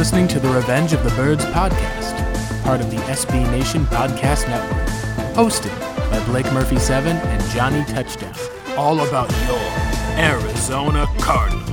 [0.00, 4.86] listening to the Revenge of the Birds podcast, part of the SB Nation Podcast Network,
[5.36, 5.78] hosted
[6.10, 8.32] by Blake Murphy 7 and Johnny Touchdown.
[8.78, 9.60] All about your
[10.16, 11.69] Arizona Cardinals.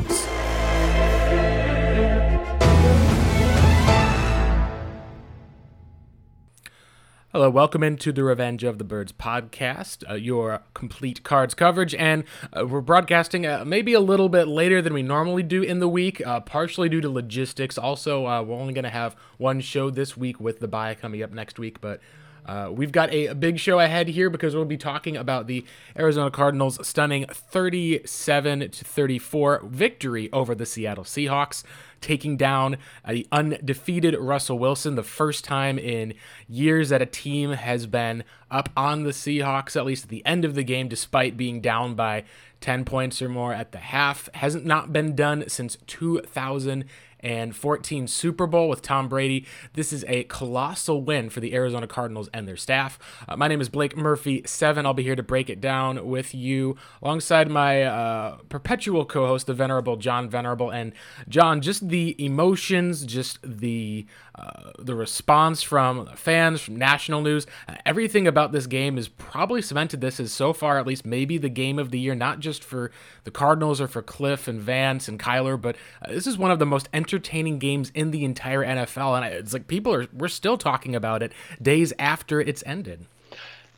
[7.37, 11.93] Hello, welcome into the Revenge of the Birds podcast, uh, your complete cards coverage.
[11.93, 15.77] And uh, we're broadcasting uh, maybe a little bit later than we normally do in
[15.77, 17.77] the week, uh, partially due to logistics.
[17.77, 21.21] Also, uh, we're only going to have one show this week with the bye coming
[21.21, 22.01] up next week, but.
[22.47, 25.65] Uh, we've got a, big show ahead here because we'll be talking about the
[25.97, 31.63] Arizona Cardinals' stunning 37 to 34 victory over the Seattle Seahawks
[32.01, 36.13] taking down the undefeated Russell Wilson, the first time in
[36.47, 40.45] years that a team has been up on the Seahawks, at least at the end
[40.45, 42.23] of the game, despite being down by
[42.61, 44.29] 10 points or more at the half.
[44.33, 46.85] Hasn't not been done since 2000
[47.19, 49.45] and 14 Super Bowl with Tom Brady.
[49.73, 52.99] This is a colossal win for the Arizona Cardinals and their staff.
[53.27, 54.85] Uh, my name is Blake Murphy, 7.
[54.85, 59.47] I'll be here to break it down with you alongside my uh, perpetual co host,
[59.47, 60.69] the Venerable John Venerable.
[60.69, 60.93] And
[61.27, 64.05] John, just the emotions, just the
[64.37, 69.61] uh, the response from fans, from national news, uh, everything about this game has probably
[69.61, 72.63] cemented this as so far, at least maybe the game of the year, not just
[72.63, 72.91] for
[73.23, 76.59] the Cardinals or for Kliff and Vance and Kyler, but uh, this is one of
[76.59, 79.17] the most entertaining games in the entire NFL.
[79.17, 81.31] And it's like people are, we're still talking about it
[81.61, 83.05] days after it's ended.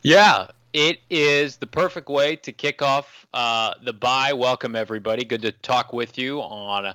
[0.02, 4.32] Yeah, it is the perfect way to kick off uh, the bye.
[4.32, 5.24] Welcome, everybody.
[5.24, 6.94] Good to talk with you on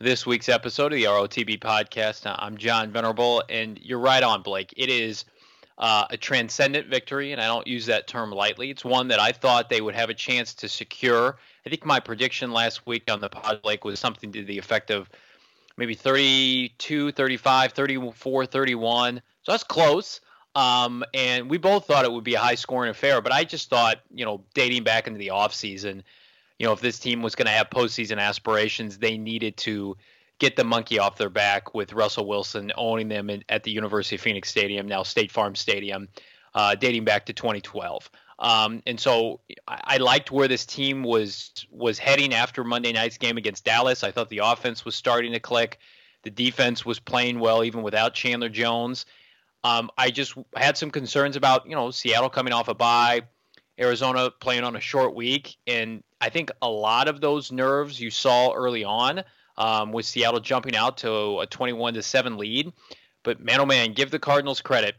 [0.00, 2.22] this week's episode of the ROTB podcast.
[2.24, 4.72] I'm John Venerable, and you're right on, Blake.
[4.74, 5.26] It is
[5.76, 8.70] uh, a transcendent victory, and I don't use that term lightly.
[8.70, 11.36] It's one that I thought they would have a chance to secure.
[11.66, 14.90] I think my prediction last week on the pod, Blake, was something to the effect
[14.90, 15.10] of
[15.76, 19.20] maybe 32, 35, 34, 31.
[19.42, 20.22] So that's close.
[20.54, 23.68] Um, and we both thought it would be a high scoring affair, but I just
[23.68, 26.04] thought, you know, dating back into the offseason–
[26.60, 29.96] you know, if this team was going to have postseason aspirations, they needed to
[30.38, 34.16] get the monkey off their back with Russell Wilson owning them in, at the University
[34.16, 36.06] of Phoenix Stadium, now State Farm Stadium,
[36.54, 38.10] uh, dating back to 2012.
[38.38, 43.38] Um, and so I, liked where this team was was heading after Monday night's game
[43.38, 44.04] against Dallas.
[44.04, 45.78] I thought the offense was starting to click.
[46.24, 49.06] The defense was playing well even without Chandler Jones.
[49.64, 53.22] Um, I just had some concerns about you know Seattle coming off a bye,
[53.80, 58.10] Arizona playing on a short week, and I think a lot of those nerves you
[58.10, 59.22] saw early on
[59.56, 62.72] um, with Seattle jumping out to a 21 to 7 lead.
[63.22, 64.96] But man, oh man, give the Cardinals credit.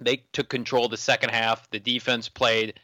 [0.00, 1.68] They took control the second half.
[1.70, 2.80] The defense played,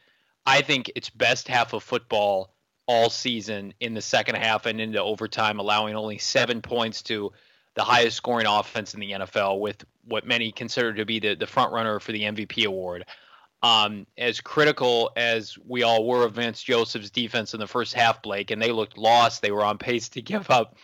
[0.47, 2.55] I think, its best half of football
[2.87, 7.33] all season in the second half and into overtime, allowing only seven points to
[7.75, 11.47] the highest scoring offense in the NFL, with what many consider to be the, the
[11.47, 13.05] front runner for the MVP award.
[13.65, 18.21] Um, as critical as we all were of Vance Joseph's defense in the first half,
[18.21, 19.41] Blake, and they looked lost.
[19.41, 20.77] They were on pace to give up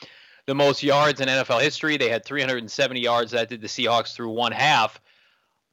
[0.47, 1.99] the most yards in NFL history.
[1.99, 3.33] They had 370 yards.
[3.33, 4.99] That did the Seahawks through one half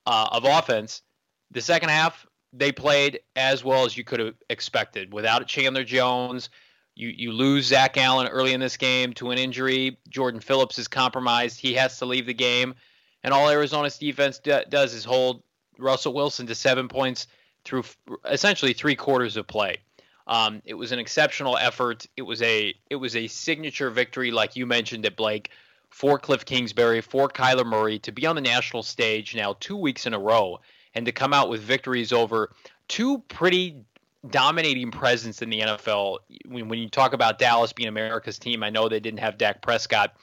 [0.06, 1.02] uh, of offense.
[1.52, 5.14] The second half, they played as well as you could have expected.
[5.14, 6.50] Without Chandler Jones,
[6.94, 9.98] you you lose Zach Allen early in this game to an injury.
[10.10, 11.58] Jordan Phillips is compromised.
[11.58, 12.76] He has to leave the game.
[13.24, 15.44] And all Arizona's defense d- does is hold
[15.80, 17.28] Russell Wilson to seven points
[17.66, 17.84] through
[18.26, 19.78] essentially three quarters of play.
[20.28, 22.06] Um, it was an exceptional effort.
[22.18, 25.52] It was a it was a signature victory, like you mentioned it, Blake,
[25.90, 30.06] for Kliff Kingsbury, for Kyler Murray to be on the national stage now two weeks
[30.06, 30.60] in a row
[30.94, 32.52] and to come out with victories over
[32.88, 33.78] two pretty
[34.30, 36.18] dominating presence in the NFL.
[36.46, 39.62] When, when you talk about Dallas being America's team, I know they didn't have Dak
[39.62, 40.16] Prescott,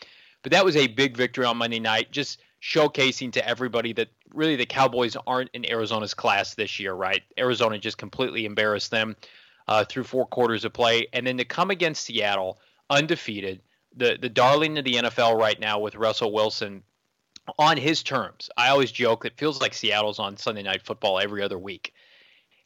[0.42, 2.10] but that was a big victory on Monday night.
[2.10, 7.22] Just showcasing to everybody that really the Cowboys aren't in Arizona's class this year, right?
[7.38, 9.16] Arizona just completely embarrassed them
[9.68, 12.58] uh, through four quarters of play, and then to come against Seattle
[12.88, 13.60] undefeated,
[13.96, 16.82] the the darling of the NFL right now with Russell Wilson
[17.58, 18.48] on his terms.
[18.56, 21.92] I always joke it feels like Seattle's on Sunday Night Football every other week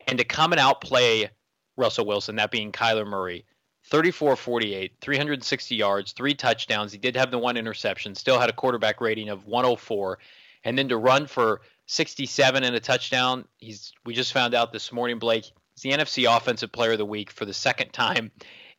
[0.08, 1.30] and to come and outplay
[1.76, 3.44] Russell Wilson, that being Kyler Murray,
[3.88, 6.92] 34 48, 360 yards, three touchdowns.
[6.92, 10.18] He did have the one interception, still had a quarterback rating of 104.
[10.64, 14.92] And then to run for 67 and a touchdown, he's we just found out this
[14.92, 15.44] morning, Blake,
[15.74, 18.30] he's the NFC Offensive Player of the Week for the second time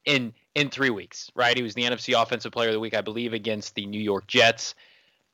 [0.05, 1.55] in in three weeks, right?
[1.55, 4.27] He was the NFC Offensive Player of the Week, I believe, against the New York
[4.27, 4.75] Jets.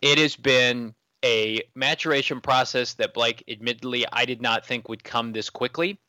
[0.01, 0.93] It has been
[1.23, 5.99] a maturation process that Blake, admittedly, I did not think would come this quickly.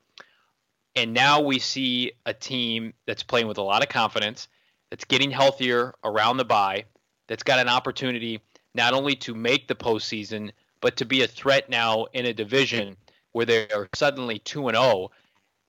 [0.96, 4.48] And now we see a team that's playing with a lot of confidence,
[4.90, 6.86] that's getting healthier around the bye,
[7.28, 8.40] that's got an opportunity
[8.74, 10.50] not only to make the postseason,
[10.80, 12.96] but to be a threat now in a division
[13.32, 15.10] where they are suddenly 2 and 0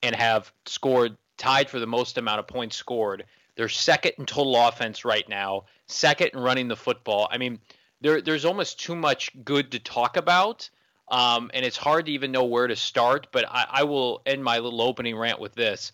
[0.04, 3.26] and have scored tied for the most amount of points scored.
[3.56, 7.28] They're second in total offense right now, second in running the football.
[7.32, 7.60] I mean,
[8.02, 10.70] there there's almost too much good to talk about.
[11.10, 13.28] Um, and it's hard to even know where to start.
[13.32, 15.92] But I, I will end my little opening rant with this: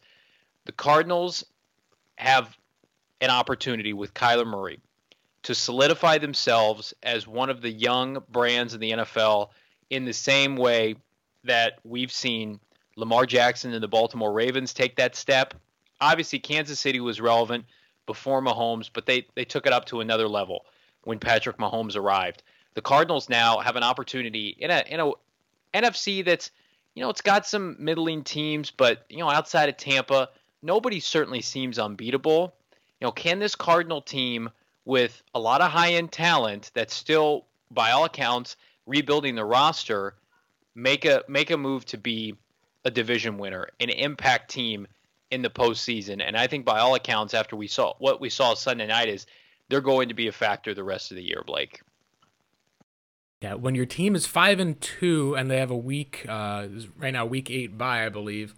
[0.65, 1.45] the Cardinals
[2.15, 2.55] have
[3.21, 4.79] an opportunity with Kyler Murray
[5.43, 9.49] to solidify themselves as one of the young brands in the NFL
[9.89, 10.95] in the same way
[11.43, 12.59] that we've seen
[12.95, 15.53] Lamar Jackson and the Baltimore Ravens take that step.
[15.99, 17.65] Obviously, Kansas City was relevant
[18.05, 20.65] before Mahomes, but they, they took it up to another level
[21.03, 22.43] when Patrick Mahomes arrived.
[22.75, 25.11] The Cardinals now have an opportunity in a in a
[25.73, 26.51] NFC that's
[26.95, 30.29] you know it's got some middling teams, but you know outside of Tampa,
[30.61, 32.55] nobody certainly seems unbeatable.
[32.99, 34.49] You know, can this Cardinal team
[34.85, 38.55] with a lot of high end talent that's still by all accounts
[38.85, 40.15] rebuilding the roster
[40.75, 42.35] make a make a move to be
[42.85, 44.87] a division winner, an impact team
[45.31, 46.21] in the postseason.
[46.25, 49.25] And I think by all accounts, after we saw what we saw Sunday night is
[49.69, 51.81] they're going to be a factor the rest of the year, Blake.
[53.43, 56.67] Yeah, when your team is five and two and they have a week, uh,
[56.97, 58.55] right now week eight bye, I believe,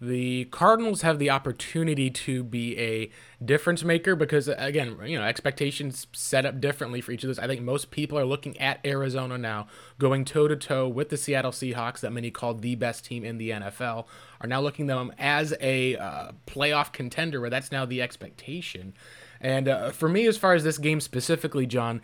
[0.00, 3.10] the Cardinals have the opportunity to be a
[3.44, 7.38] difference maker because again, you know, expectations set up differently for each of those.
[7.38, 9.66] I think most people are looking at Arizona now,
[9.98, 13.36] going toe to toe with the Seattle Seahawks, that many called the best team in
[13.36, 14.06] the NFL,
[14.40, 18.94] are now looking them as a uh, playoff contender, where that's now the expectation.
[19.42, 22.00] And uh, for me, as far as this game specifically, John,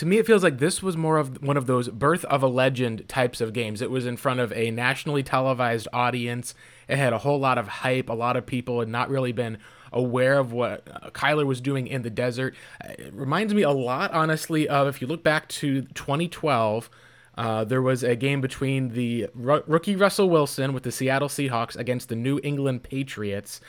[0.00, 2.46] to me, it feels like this was more of one of those birth of a
[2.46, 3.82] legend types of games.
[3.82, 6.54] It was in front of a nationally televised audience.
[6.88, 8.08] It had a whole lot of hype.
[8.08, 9.58] A lot of people had not really been
[9.92, 12.54] aware of what uh, Kyler was doing in the desert.
[12.82, 16.88] It reminds me a lot, honestly, of if you look back to 2012.
[17.36, 22.08] Uh, there was a game between the rookie Russell Wilson with the Seattle Seahawks against
[22.08, 23.60] the New England Patriots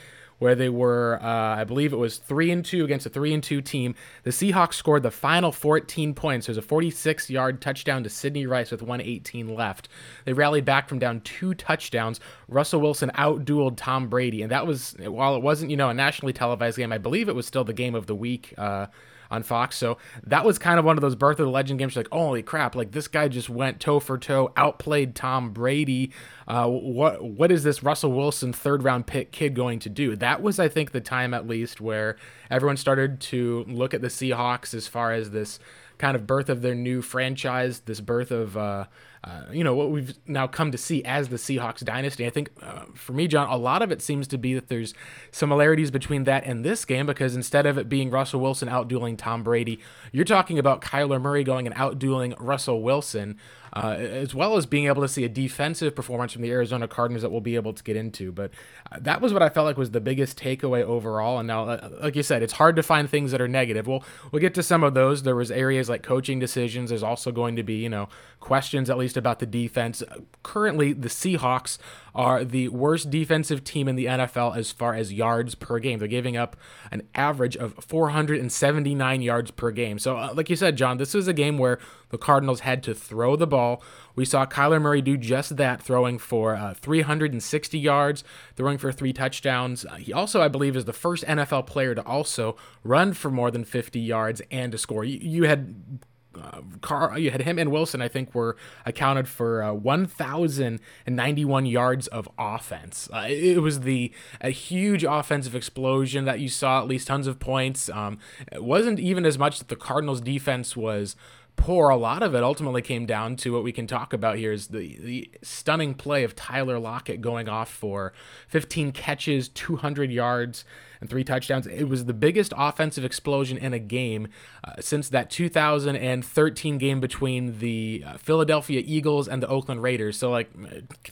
[0.41, 3.43] where they were, uh, I believe it was three and two against a three and
[3.43, 3.93] two team.
[4.23, 6.47] The Seahawks scored the final 14 points.
[6.47, 9.87] There's a 46 yard touchdown to Sidney Rice with 118 left.
[10.25, 12.19] They rallied back from down two touchdowns.
[12.47, 16.33] Russell Wilson outdueled Tom Brady, and that was while it wasn't you know a nationally
[16.33, 16.91] televised game.
[16.91, 18.55] I believe it was still the game of the week.
[18.57, 18.87] Uh,
[19.31, 19.77] on Fox.
[19.77, 19.97] So
[20.27, 21.95] that was kind of one of those birth of the legend games.
[21.95, 22.75] Like, holy crap!
[22.75, 26.11] Like this guy just went toe for toe, outplayed Tom Brady.
[26.47, 30.15] Uh, what what is this Russell Wilson third round pick kid going to do?
[30.15, 32.17] That was, I think, the time at least where
[32.51, 35.59] everyone started to look at the Seahawks as far as this
[35.97, 38.85] kind of birth of their new franchise, this birth of uh,
[39.23, 42.25] uh, you know what we've now come to see as the Seahawks dynasty.
[42.25, 44.95] I think uh, for me, John, a lot of it seems to be that there's
[45.31, 49.43] similarities between that and this game because instead of it being Russell Wilson outdueling Tom
[49.43, 49.79] Brady,
[50.11, 53.37] you're talking about Kyler Murray going and outdueling Russell Wilson
[53.73, 57.21] uh, as well as being able to see a defensive performance from the Arizona Cardinals
[57.21, 58.31] that we'll be able to get into.
[58.31, 58.51] But
[58.91, 61.39] uh, that was what I felt like was the biggest takeaway overall.
[61.39, 63.87] And now, uh, like you said, it's hard to find things that are negative.
[63.87, 65.23] Well, we'll get to some of those.
[65.23, 66.89] There was areas like coaching decisions.
[66.89, 68.09] There's also going to be, you know,
[68.41, 70.03] questions at least about the defense.
[70.43, 71.77] Currently, the Seahawks
[72.13, 75.99] are the worst defensive team in the NFL as far as yards per game.
[75.99, 76.57] They're giving up
[76.91, 79.97] an average of 479 yards per game.
[79.97, 81.79] So, uh, like you said, John, this is a game where
[82.11, 83.81] the Cardinals had to throw the ball.
[84.15, 88.23] We saw Kyler Murray do just that, throwing for uh, 360 yards,
[88.55, 89.85] throwing for three touchdowns.
[89.85, 93.49] Uh, he also, I believe, is the first NFL player to also run for more
[93.49, 95.03] than 50 yards and to score.
[95.03, 96.01] You, you had
[96.39, 98.01] uh, Car, you had him and Wilson.
[98.01, 103.09] I think were accounted for uh, 1,091 yards of offense.
[103.13, 106.79] Uh, it, was the a huge offensive explosion that you saw.
[106.81, 107.89] At least tons of points.
[107.89, 108.17] Um,
[108.51, 111.15] it wasn't even as much that the Cardinals' defense was
[111.55, 111.89] poor.
[111.89, 114.67] A lot of it ultimately came down to what we can talk about here is
[114.67, 118.13] the the stunning play of Tyler Lockett going off for
[118.47, 120.65] 15 catches, 200 yards
[120.99, 121.67] and three touchdowns.
[121.67, 124.27] It was the biggest offensive explosion in a game
[124.63, 130.17] uh, since that 2013 game between the uh, Philadelphia Eagles and the Oakland Raiders.
[130.17, 130.49] So, like,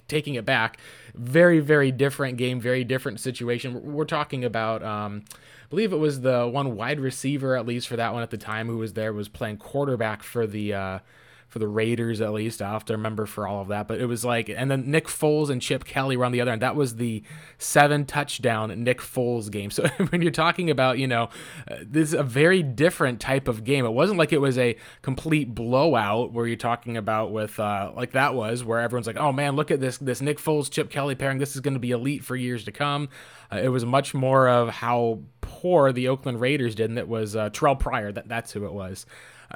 [0.07, 0.77] taking it back,
[1.15, 3.93] very, very different game, very different situation.
[3.93, 4.83] We're talking about.
[4.83, 5.25] Um,
[5.69, 8.67] believe it was the one wide receiver, at least for that one at the time,
[8.67, 10.99] who was there, was playing quarterback for the uh,
[11.49, 12.61] for the Raiders at least.
[12.61, 15.07] I have to remember for all of that, but it was like, and then Nick
[15.07, 16.61] Foles and Chip Kelly were on the other end.
[16.61, 17.23] That was the
[17.57, 19.71] seven touchdown Nick Foles game.
[19.79, 21.29] So when you're talking about, you know,
[21.69, 23.85] uh, this is a very different type of game.
[23.85, 28.11] It wasn't like it was a complete blowout where you're talking about with uh, like
[28.11, 31.15] that was where everyone's like, oh man, look at this this Nick Foles Chip Kelly
[31.15, 31.37] pairing.
[31.37, 33.07] This is going to be elite for years to come.
[33.51, 37.37] Uh, it was much more of how poor the Oakland Raiders did, and it was
[37.37, 38.11] uh, Terrelle Pryor.
[38.11, 39.05] That that's who it was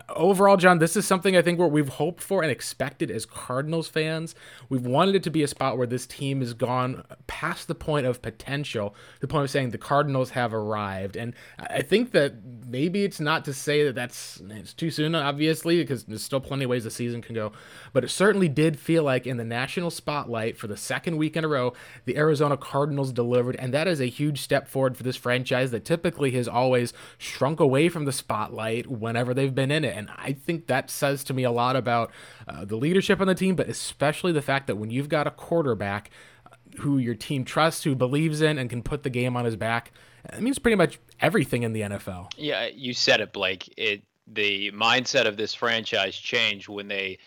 [0.10, 3.88] overall, John, this is something I think what we've hoped for and expected as Cardinals
[3.88, 4.34] fans.
[4.70, 8.06] We've wanted it to be a spot where this team has gone past the point
[8.06, 11.16] of potential, the point of saying the Cardinals have arrived.
[11.16, 12.34] And I think that
[12.68, 16.64] maybe it's not to say that that's it's too soon, obviously, because there's still plenty
[16.64, 17.52] of ways the season can go.
[17.92, 21.46] But it certainly did feel like in the national spotlight for the second week in
[21.46, 21.74] a row,
[22.06, 25.86] the Arizona Cardinals delivered, and that is a huge step forward for this franchise that
[25.86, 29.96] typically has always shrunk away from the spotlight whenever they've been in it.
[29.96, 32.12] And I think that says to me a lot about
[32.48, 35.32] uh, the leadership on the team, but especially the fact that when you've got a
[35.32, 36.10] quarterback
[36.46, 39.56] uh, who your team trusts, who believes in, and can put the game on his
[39.56, 39.92] back,
[40.32, 42.32] it means pretty much everything in the NFL.
[42.38, 43.74] Yeah, you said it, Blake.
[43.78, 47.18] It the mindset of this franchise changed when they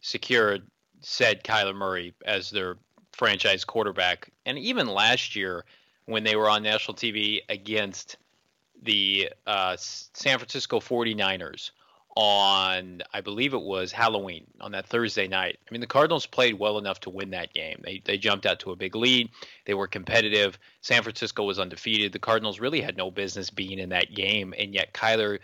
[0.00, 0.66] secured
[1.00, 2.76] said Kyler Murray as their
[3.12, 5.64] franchise quarterback, and even last year
[6.06, 8.18] when they were on national TV against
[8.82, 11.70] the uh, San Francisco 49ers
[12.16, 15.58] on I believe it was Halloween on that Thursday night.
[15.68, 17.80] I mean the Cardinals played well enough to win that game.
[17.84, 19.30] They they jumped out to a big lead.
[19.64, 20.58] They were competitive.
[20.80, 22.12] San Francisco was undefeated.
[22.12, 25.40] The Cardinals really had no business being in that game and yet Kyler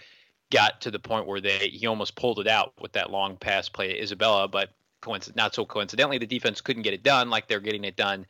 [0.51, 3.69] got to the point where they he almost pulled it out with that long pass
[3.69, 4.71] play to Isabella, but
[5.03, 8.27] coinc- not so coincidentally the defense couldn't get it done like they're getting it done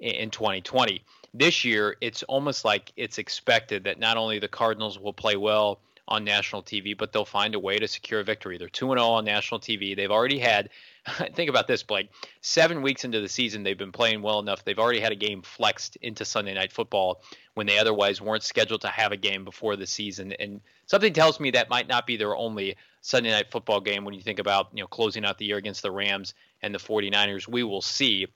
[0.00, 1.00] in, in 2020.
[1.32, 5.80] This year it's almost like it's expected that not only the Cardinals will play well
[6.06, 8.58] on national TV, but they'll find a way to secure a victory.
[8.58, 9.96] They're 2 0 on national TV.
[9.96, 10.68] They've already had,
[11.34, 12.10] think about this, Blake,
[12.42, 14.64] seven weeks into the season, they've been playing well enough.
[14.64, 17.22] They've already had a game flexed into Sunday Night Football
[17.54, 20.32] when they otherwise weren't scheduled to have a game before the season.
[20.32, 24.14] And something tells me that might not be their only Sunday Night Football game when
[24.14, 27.48] you think about, you know, closing out the year against the Rams and the 49ers.
[27.48, 28.26] We will see.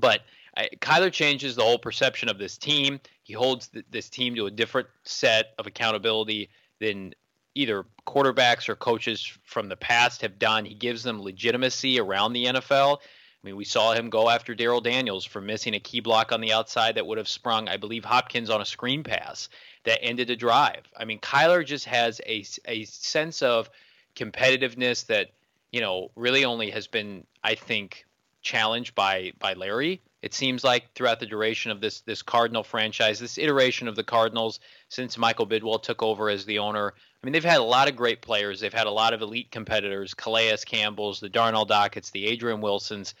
[0.00, 0.22] But
[0.56, 3.00] uh, Kyler changes the whole perception of this team.
[3.22, 7.14] He holds th- this team to a different set of accountability than
[7.54, 10.64] either quarterbacks or coaches from the past have done.
[10.64, 12.98] He gives them legitimacy around the NFL.
[12.98, 16.40] I mean, we saw him go after Darrell Daniels for missing a key block on
[16.40, 19.48] the outside that would have sprung, I believe, Hopkins on a screen pass
[19.84, 20.82] that ended a drive.
[20.96, 23.70] I mean, Kyler just has a, a sense of
[24.16, 25.30] competitiveness that,
[25.70, 28.04] you know, really only has been, I think,
[28.42, 30.00] challenged by by Larry.
[30.20, 34.04] It seems like throughout the duration of this this Cardinal franchise, this iteration of the
[34.04, 36.94] Cardinals since Michael Bidwill took over as the owner.
[36.96, 38.60] I mean, they've had a lot of great players.
[38.60, 43.14] They've had a lot of elite competitors: Calais Campbell's, the Darnell Dockett's, the Adrian Wilsons.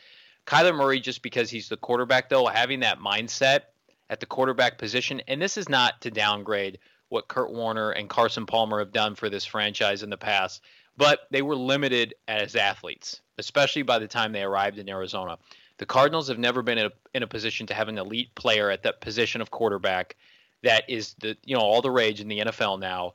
[0.46, 3.64] Kyler Murray, just because he's the quarterback, though, having that mindset
[4.08, 6.78] at the quarterback position, and this is not to downgrade
[7.10, 10.62] what Kurt Warner and Carson Palmer have done for this franchise in the past,
[10.96, 15.38] but they were limited as athletes, especially by the time they arrived in Arizona.
[15.78, 18.70] The Cardinals have never been in a, in a position to have an elite player
[18.70, 20.16] at that position of quarterback
[20.62, 23.14] that is the you know all the rage in the NFL now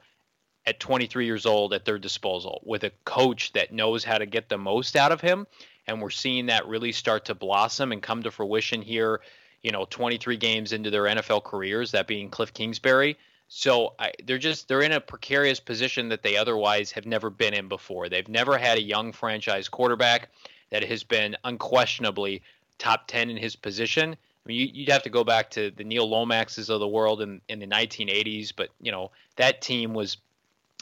[0.66, 4.50] at 23 years old at their disposal with a coach that knows how to get
[4.50, 5.46] the most out of him
[5.88, 9.20] and we're seeing that really start to blossom and come to fruition here
[9.62, 13.18] you know 23 games into their NFL careers that being Kliff Kingsbury
[13.56, 17.54] so I, they're just they're in a precarious position that they otherwise have never been
[17.54, 18.10] in before.
[18.10, 20.30] They've never had a young franchise quarterback
[20.72, 22.42] that has been unquestionably
[22.80, 24.14] top 10 in his position.
[24.14, 24.16] I
[24.48, 27.42] mean, you, would have to go back to the Neil Lomaxes of the world in,
[27.48, 30.18] in the 1980s, but you know that team was,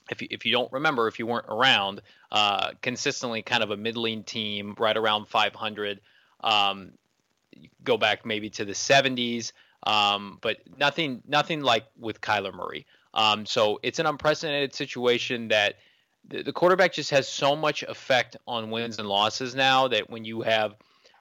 [0.10, 2.02] if you, if you don't remember, if you weren't around,
[2.32, 6.00] uh, consistently kind of a middling team, right around 500.
[6.42, 6.92] Um,
[7.84, 9.52] go back maybe to the 70s,
[9.84, 12.86] um, but nothing nothing like with Kyler Murray.
[13.14, 15.76] Um, so it's an unprecedented situation that
[16.28, 20.24] the, the quarterback just has so much effect on wins and losses now that when
[20.24, 20.76] you have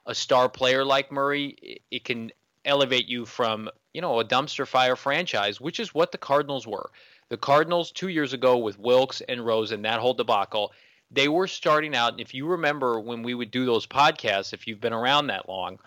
[0.05, 2.31] a star player like Murray, it, it can
[2.63, 6.91] elevate you from you know a dumpster fire franchise, which is what the Cardinals were.
[7.29, 10.73] The Cardinals two years ago with Wilks and Rose and that whole debacle,
[11.09, 12.11] they were starting out.
[12.11, 15.47] And if you remember when we would do those podcasts, if you've been around that
[15.47, 15.79] long,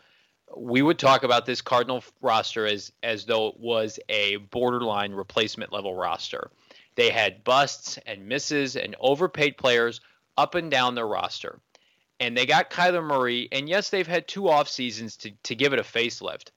[0.57, 5.73] we would talk about this Cardinal roster as as though it was a borderline replacement
[5.73, 6.51] level roster.
[6.97, 10.01] They had busts and misses and overpaid players
[10.37, 11.61] up and down their roster.
[12.21, 15.73] And they got Kyler Murray, and yes, they've had two off seasons to, to give
[15.73, 16.51] it a facelift.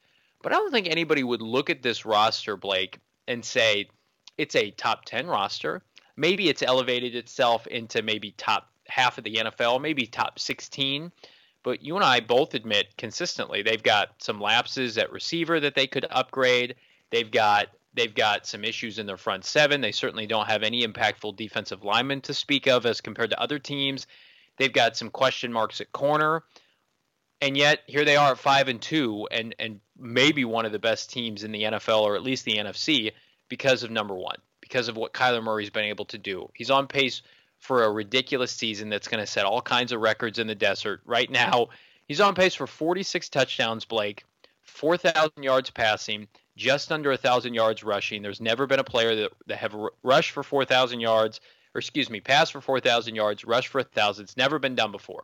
[0.44, 3.89] But I don't think anybody would look at this roster, Blake, and say
[4.38, 5.82] it's a top 10 roster.
[6.15, 11.12] Maybe it's elevated itself into maybe top half of the NFL, maybe top 16.
[11.63, 15.87] But you and I both admit consistently they've got some lapses at receiver that they
[15.87, 16.75] could upgrade.
[17.09, 19.81] They've got they've got some issues in their front seven.
[19.81, 23.59] They certainly don't have any impactful defensive linemen to speak of as compared to other
[23.59, 24.07] teams.
[24.57, 26.43] They've got some question marks at corner.
[27.41, 30.79] And yet here they are at five and two and, and maybe one of the
[30.79, 33.11] best teams in the NFL or at least the NFC
[33.49, 36.49] because of number one, because of what Kyler Murray's been able to do.
[36.55, 37.21] He's on pace
[37.59, 41.01] for a ridiculous season that's going to set all kinds of records in the desert.
[41.05, 41.67] Right now,
[42.07, 44.23] he's on pace for 46 touchdowns, Blake,
[44.63, 48.21] 4,000 yards passing, just under 1,000 yards rushing.
[48.21, 51.41] There's never been a player that, that have rushed for 4,000 yards,
[51.73, 54.23] or excuse me, passed for 4,000 yards, rushed for 1,000.
[54.23, 55.23] It's never been done before.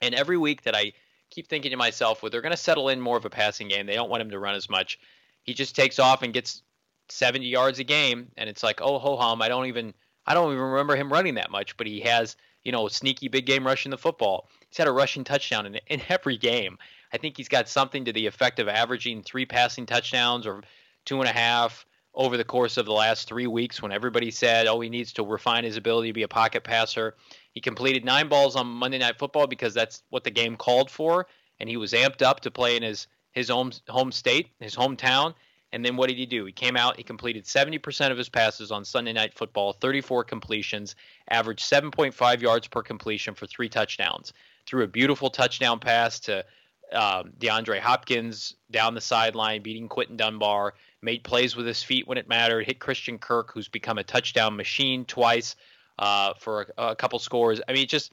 [0.00, 0.92] And every week that I
[1.30, 3.86] keep thinking to myself, well, they're going to settle in more of a passing game.
[3.86, 4.98] They don't want him to run as much.
[5.42, 6.62] He just takes off and gets
[7.08, 9.94] 70 yards a game, and it's like, oh ho hum, I don't even
[10.28, 13.46] I don't even remember him running that much, but he has you know sneaky big
[13.46, 14.48] game rushing the football.
[14.68, 16.76] He's had a rushing touchdown in, in every game.
[17.12, 20.62] I think he's got something to the effect of averaging three passing touchdowns or
[21.06, 24.66] two and a half over the course of the last three weeks when everybody said,
[24.66, 27.14] oh, he needs to refine his ability to be a pocket passer.
[27.52, 31.26] He completed nine balls on Monday Night Football because that's what the game called for,
[31.58, 35.32] and he was amped up to play in his his home home state, his hometown,
[35.72, 36.44] and then what did he do?
[36.44, 40.96] He came out, he completed 70% of his passes on Sunday Night Football, 34 completions,
[41.30, 44.32] averaged 7.5 yards per completion for three touchdowns.
[44.66, 46.44] Threw a beautiful touchdown pass to
[46.92, 52.18] um, DeAndre Hopkins down the sideline, beating Quinton Dunbar, made plays with his feet when
[52.18, 55.54] it mattered, hit Christian Kirk, who's become a touchdown machine twice
[55.98, 57.60] uh, for a, a couple scores.
[57.68, 58.12] I mean, just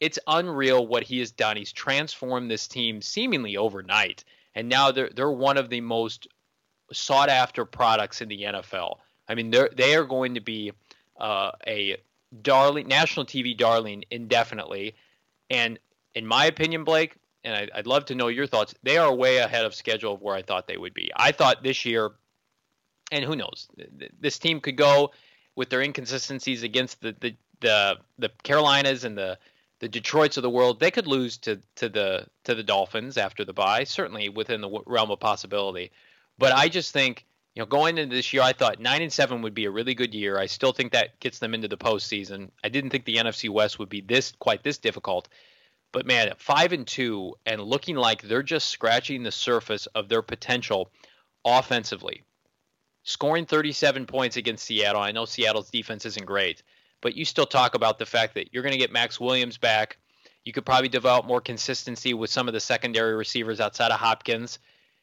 [0.00, 1.56] it's unreal what he has done.
[1.56, 6.26] He's transformed this team seemingly overnight, and now they're they're one of the most
[6.92, 8.98] sought after products in the NFL.
[9.28, 10.72] I mean, they are going to be
[11.18, 11.96] uh, a
[12.42, 14.94] darling national TV darling indefinitely,
[15.48, 15.78] and
[16.14, 18.74] in my opinion, Blake, and I, I'd love to know your thoughts.
[18.82, 21.10] They are way ahead of schedule of where I thought they would be.
[21.14, 22.10] I thought this year,
[23.12, 23.68] and who knows,
[24.18, 25.12] this team could go
[25.54, 29.38] with their inconsistencies against the the the, the Carolinas and the
[29.80, 30.80] the Detroits of the world.
[30.80, 34.80] They could lose to to the to the Dolphins after the bye, certainly within the
[34.86, 35.90] realm of possibility.
[36.40, 39.42] But I just think, you know, going into this year, I thought nine and seven
[39.42, 40.38] would be a really good year.
[40.38, 42.50] I still think that gets them into the postseason.
[42.64, 45.28] I didn't think the NFC West would be this quite this difficult.
[45.92, 50.22] But man, five and two, and looking like they're just scratching the surface of their
[50.22, 50.90] potential
[51.44, 52.22] offensively.
[53.02, 55.02] Scoring 37 points against Seattle.
[55.02, 56.62] I know Seattle's defense isn't great,
[57.02, 59.98] but you still talk about the fact that you're going to get Maxx Williams back.
[60.46, 64.58] You could probably develop more consistency with some of the secondary receivers outside of Hopkins.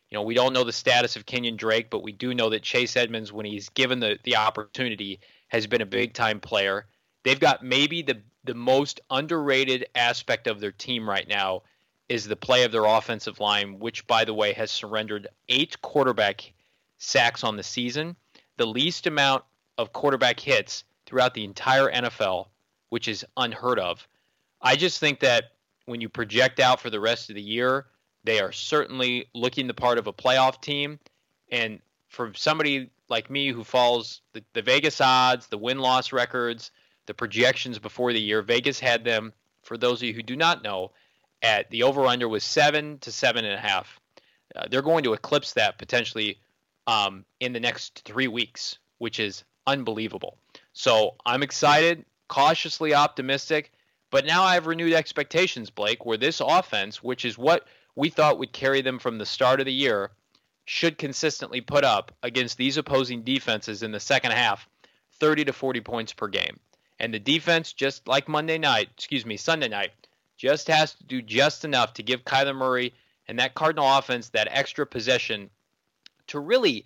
[0.09, 2.63] You know, we don't know the status of Kenyon Drake, but we do know that
[2.63, 6.85] Chase Edmonds, when he's given the, the opportunity, has been a big time player.
[7.23, 11.63] They've got maybe the the most underrated aspect of their team right now
[12.09, 16.53] is the play of their offensive line, which by the way has surrendered eight quarterback
[16.97, 18.15] sacks on the season,
[18.55, 19.43] the least amount
[19.77, 22.47] of quarterback hits throughout the entire NFL,
[22.89, 24.07] which is unheard of.
[24.61, 25.51] I just think that
[25.85, 27.87] when you project out for the rest of the year,
[28.27, 30.99] they are certainly looking the part of a playoff team.
[31.49, 36.71] And for somebody like me who follows the, the Vegas odds, the win loss records,
[37.05, 39.31] the projections before the year, Vegas had them,
[39.63, 40.91] for those of you who do not know,
[41.41, 43.97] at the over under was seven to seven and a half.
[44.53, 46.37] Uh, they're going to eclipse that potentially
[46.85, 50.37] um, in the next three weeks, which is unbelievable.
[50.73, 53.71] So I'm excited, cautiously optimistic,
[54.11, 58.37] but now I have renewed expectations, Blake, where this offense, which is what we thought
[58.37, 60.11] would carry them from the start of the year
[60.65, 64.69] should consistently put up against these opposing defenses in the second half
[65.13, 66.59] 30 to 40 points per game.
[66.99, 69.93] And the defense, just like Monday night, excuse me, Sunday night,
[70.37, 72.93] just has to do just enough to give Kyler Murray
[73.27, 75.49] and that Cardinal offense that extra possession
[76.27, 76.85] to really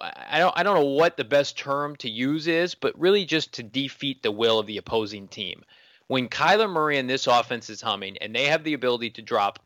[0.00, 3.54] I don't I don't know what the best term to use is, but really just
[3.54, 5.62] to defeat the will of the opposing team.
[6.08, 9.60] When Kyler Murray and this offense is humming and they have the ability to drop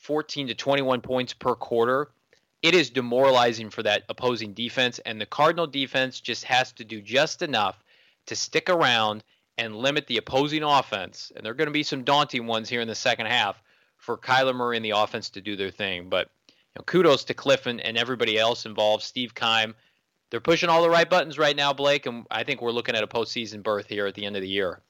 [0.00, 2.10] 14 to 21 points per quarter,
[2.62, 7.00] it is demoralizing for that opposing defense and the Cardinal defense just has to do
[7.00, 7.82] just enough
[8.26, 9.24] to stick around
[9.56, 11.32] and limit the opposing offense.
[11.34, 13.62] And there're going to be some daunting ones here in the second half
[13.96, 16.30] for Kyler Murray and the offense to do their thing, but
[16.76, 19.02] know, kudos to Kliff and everybody else involved.
[19.02, 19.74] Steve Keim.
[20.30, 23.02] they're pushing all the right buttons right now, Blake, and I think we're looking at
[23.02, 24.80] a postseason berth here at the end of the year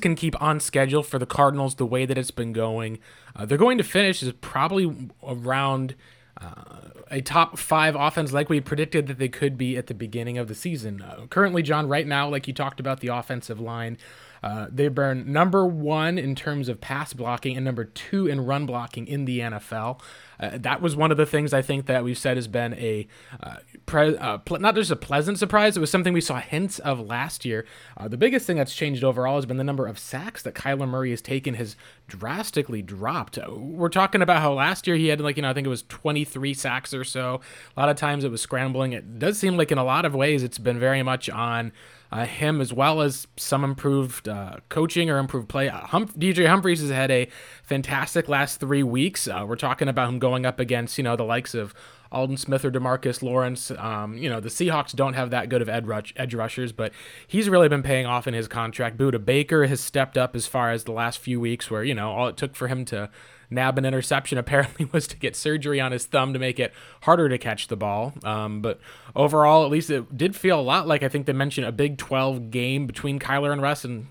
[0.00, 2.98] can keep on schedule for the Cardinals the way that it's been going.
[3.36, 5.94] Uh, they're going to finish is probably around
[6.40, 10.38] uh, a top five offense like we predicted that they could be at the beginning
[10.38, 11.02] of the season.
[11.02, 13.98] Uh, currently, John, right now, like you talked about the offensive line,
[14.42, 18.66] uh, they burn number one in terms of pass blocking and number two in run
[18.66, 20.00] blocking in the NFL.
[20.40, 23.06] Uh, that was one of the things I think that we've said has been a
[23.42, 25.76] uh, pre- uh, not just a pleasant surprise.
[25.76, 27.64] It was something we saw hints of last year.
[27.96, 30.88] Uh, the biggest thing that's changed overall has been the number of sacks that Kyler
[30.88, 31.76] Murray has taken has
[32.08, 33.38] drastically dropped.
[33.38, 35.70] Uh, we're talking about how last year he had like you know I think it
[35.70, 37.40] was 23 sacks or so.
[37.76, 38.92] A lot of times it was scrambling.
[38.92, 41.72] It does seem like in a lot of ways it's been very much on
[42.12, 45.70] uh, him as well as some improved uh, coaching or improved play.
[45.70, 47.26] Uh, DJ Humphries has had a
[47.62, 49.26] fantastic last three weeks.
[49.26, 51.74] Uh, we're talking about him going up against you know the likes of
[52.12, 53.70] Aldon Smith or Demarcus Lawrence.
[53.72, 56.92] Um, you know, the Seahawks don't have that good of ed rush, edge rushers, but
[57.26, 58.98] he's really been paying off in his contract.
[58.98, 62.12] Budda Baker has stepped up as far as the last few weeks, where, you know,
[62.12, 63.08] all it took for him to
[63.50, 67.28] nab an interception apparently was to get surgery on his thumb to make it harder
[67.28, 68.12] to catch the ball.
[68.22, 68.78] Um, but
[69.16, 71.96] overall, at least it did feel a lot like I think they mentioned a Big
[71.96, 73.84] 12 game between Kyler and Russ.
[73.84, 74.08] And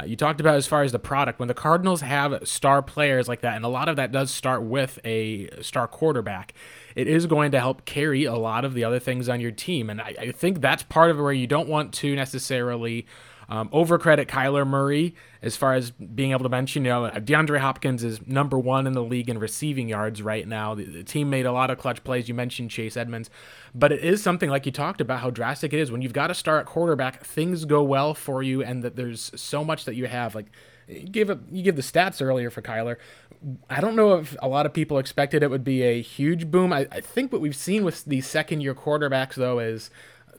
[0.00, 3.28] uh, you talked about as far as the product, when the Cardinals have star players
[3.28, 6.54] like that, and a lot of that does start with a star quarterback,
[6.94, 9.90] it is going to help carry a lot of the other things on your team.
[9.90, 13.06] And I, I think that's part of where you don't want to necessarily
[13.48, 18.02] um, overcredit Kyler Murray as far as being able to mention, you know, DeAndre Hopkins
[18.02, 20.74] is number one in the league in receiving yards right now.
[20.74, 22.28] The, the, team made a lot of clutch plays.
[22.28, 23.30] You mentioned Chase Edmonds,
[23.74, 26.28] but it is something like you talked about how drastic it is when you've got
[26.28, 27.24] to start at quarterback.
[27.24, 30.34] Things go well for you, and that there's so much that you have.
[30.34, 30.46] Like
[31.10, 32.96] give it, you give the stats earlier for Kyler.
[33.68, 36.72] I don't know if a lot of people expected it would be a huge boom.
[36.72, 39.90] I, I think what we've seen with these second year quarterbacks though is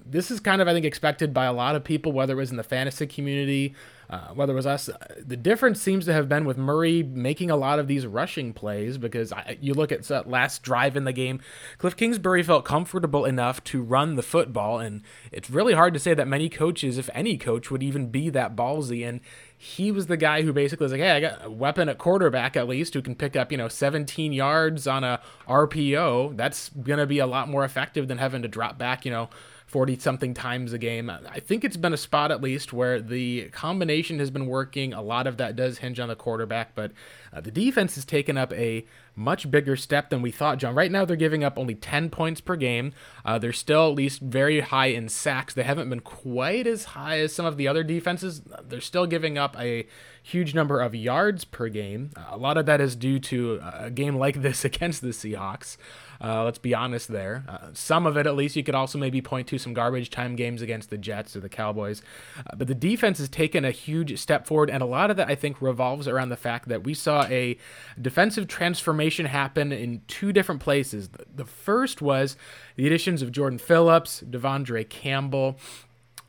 [0.06, 2.52] this is kind of I think expected by a lot of people, whether it was
[2.52, 3.74] in the fantasy community,
[4.10, 4.89] uh, whether it was us.
[5.18, 8.98] The difference seems to have been with Murray making a lot of these rushing plays
[8.98, 11.39] because I, you look at that last drive in the game,
[11.80, 16.13] Kliff Kingsbury felt comfortable enough to run the football, and it's really hard to say
[16.13, 19.08] that many coaches, if any coach, would even be that ballsy.
[19.08, 19.22] And
[19.58, 22.56] he was the guy who basically was like, "Hey, I got a weapon at quarterback
[22.56, 26.36] at least who can pick up, you know, 17 yards on a RPO.
[26.36, 29.30] That's gonna be a lot more effective than having to drop back, you know."
[29.65, 31.10] 40 something times a game.
[31.10, 34.93] I think it's been a spot at least where the combination has been working.
[34.93, 36.91] A lot of that does hinge on the quarterback, but
[37.34, 40.75] uh, the defense has taken up a much bigger step than we thought, John.
[40.75, 42.93] Right now, they're giving up only 10 points per game.
[43.23, 45.54] Uh, they're still at least very high in sacks.
[45.54, 48.41] They haven't been quite as high as some of the other defenses.
[48.63, 49.88] They're still giving up a
[50.21, 52.12] huge number of yards per game.
[52.15, 55.78] Uh, a lot of that is due to a game like this against the Seahawks.
[56.21, 57.43] Uh, let's be honest there.
[57.47, 60.36] Uh, some of it, at least, you could also maybe point to some garbage time
[60.36, 62.01] games against the Jets or the Cowboys.
[62.38, 65.28] Uh, but the defense has taken a huge step forward, and a lot of that,
[65.28, 67.58] I think, revolves around the fact that we saw a
[68.01, 71.10] defensive transformation happen in two different places.
[71.10, 72.38] The, first was
[72.75, 75.58] the additions of Jordan Phillips, De'Vondre Campbell.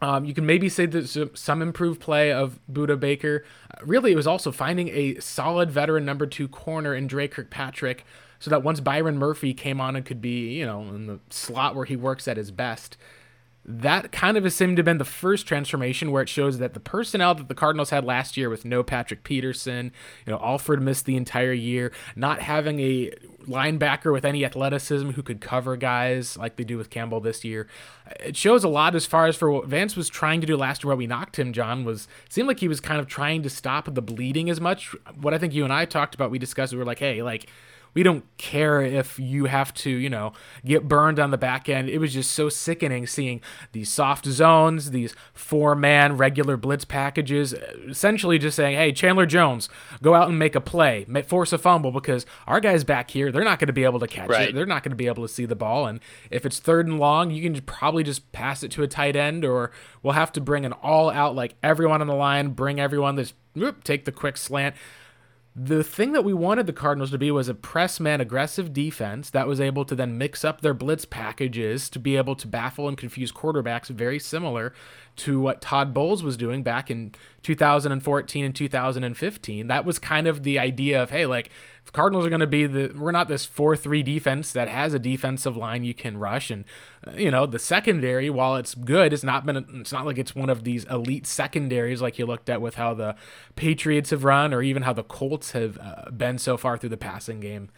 [0.01, 3.45] Um, you can maybe say that some improved play of Budda Baker.
[3.71, 8.05] Uh, really, it was also finding a solid veteran number two corner in Dre Kirkpatrick
[8.39, 11.75] so that once Byron Murphy came on and could be, you know, in the slot
[11.75, 12.97] where he works at his best,
[13.69, 16.73] that kind of has seemed to have been the first transformation where it shows that
[16.73, 19.91] the personnel that the Cardinals had last year with no Patrick Peterson,
[20.25, 23.11] you know, Alfred missed the entire year, not having a
[23.49, 27.67] linebacker with any athleticism who could cover guys like they do with Campbell this year.
[28.21, 30.85] It shows a lot as far as for what Vance was trying to do last
[30.85, 33.51] year where we knocked him, John, was seemed like he was kind of trying to
[33.51, 34.95] stop the bleeding as much.
[35.21, 37.49] What I think you and I talked about, we discussed, we were like, hey, like
[37.97, 40.35] we don't care if you have to, you know,
[40.67, 41.89] get burned on the back end.
[41.89, 43.41] It was just so sickening seeing
[43.73, 49.71] these soft zones, these four man regular blitz packages, essentially just saying, hey, Chandler Jones,
[50.03, 53.43] go out and make a play, force a fumble because our guys back here, they're
[53.43, 54.51] not going to be able to catch right.
[54.51, 54.55] it.
[54.55, 55.87] They're not going to be able to see the ball.
[55.87, 59.17] And if it's third and long, you can probably just pass it to a tight
[59.17, 59.71] end, or
[60.03, 63.33] we'll have to bring an all out, like everyone on the line, bring everyone this,
[63.85, 64.77] take the quick slant
[65.59, 69.31] the thing that we wanted the Cardinals to be was a press man aggressive defense
[69.31, 72.89] that was able to then mix up their blitz packages to be able to baffle
[72.89, 74.75] and confuse quarterbacks, very similar
[75.17, 79.67] to what Todd Bowles was doing back in 2014 and 2015.
[79.67, 81.51] That was kind of the idea of, hey, like,
[81.85, 84.93] if Cardinals are going to be the, we're not this 4 3 defense that has
[84.93, 86.51] a defensive line you can rush.
[86.51, 86.65] And,
[87.07, 90.35] uh, you know, the secondary, while it's good, it's not been, it's not like it's
[90.35, 93.17] one of these elite secondaries like you looked at with how the
[93.55, 96.97] Patriots have run or even how the Colts have uh, been so far through the
[96.97, 97.71] passing game.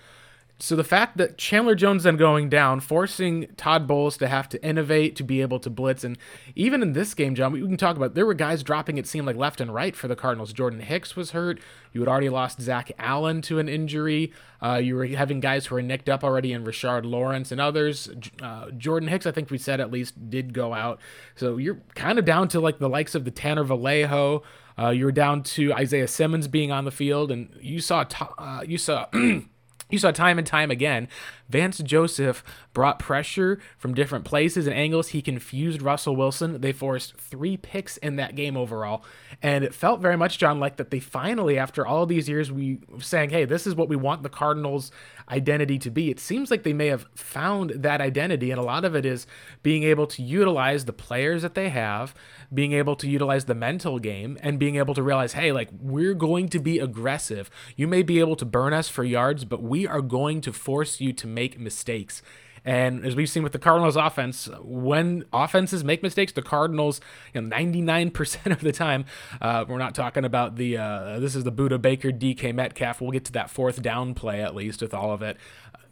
[0.61, 4.65] So the fact that Chandler Jones then going down, forcing Todd Bowles to have to
[4.65, 6.19] innovate to be able to blitz, and
[6.57, 8.99] even in this game, John, we can talk about there were guys dropping.
[8.99, 10.53] It seemed like left and right for the Cardinals.
[10.53, 11.61] Jordan Hicks was hurt.
[11.93, 14.33] You had already lost Zach Allen to an injury.
[14.61, 18.11] Uh, you were having guys who were nicked up already in Rashard Lawrence and others.
[18.43, 20.99] Uh, Jordan Hicks, I think we said at least did go out.
[21.37, 24.43] So you're kind of down to like the likes of the Tanner Vallejo.
[24.77, 28.05] Uh, you were down to Isaiah Simmons being on the field, and you saw
[28.39, 29.07] uh, you saw.
[29.91, 31.09] You saw time and time again,
[31.49, 35.09] Vance Joseph brought pressure from different places and angles.
[35.09, 36.61] He confused Russell Wilson.
[36.61, 39.05] They forced three picks in that game overall.
[39.43, 42.81] And it felt very much, John, like that they finally, after all these years, we
[42.99, 44.91] saying, hey, this is what we want the Cardinals'
[45.31, 46.11] identity to be.
[46.11, 48.51] It seems like they may have found that identity.
[48.51, 49.27] And a lot of it is
[49.63, 52.15] being able to utilize the players that they have,
[52.53, 56.15] being able to utilize the mental game, and being able to realize, hey, like we're
[56.15, 57.51] going to be aggressive.
[57.77, 61.01] You may be able to burn us for yards, but we are going to force
[61.01, 62.21] you to make mistakes.
[62.65, 67.01] And as we've seen with the Cardinals offense, when offenses make mistakes, the Cardinals,
[67.33, 69.05] you know, 99% of the time,
[69.41, 73.01] uh, we're not talking about the, uh, this is the Budda Baker DK Metcalf.
[73.01, 75.37] We'll get to that fourth down play at least with all of it.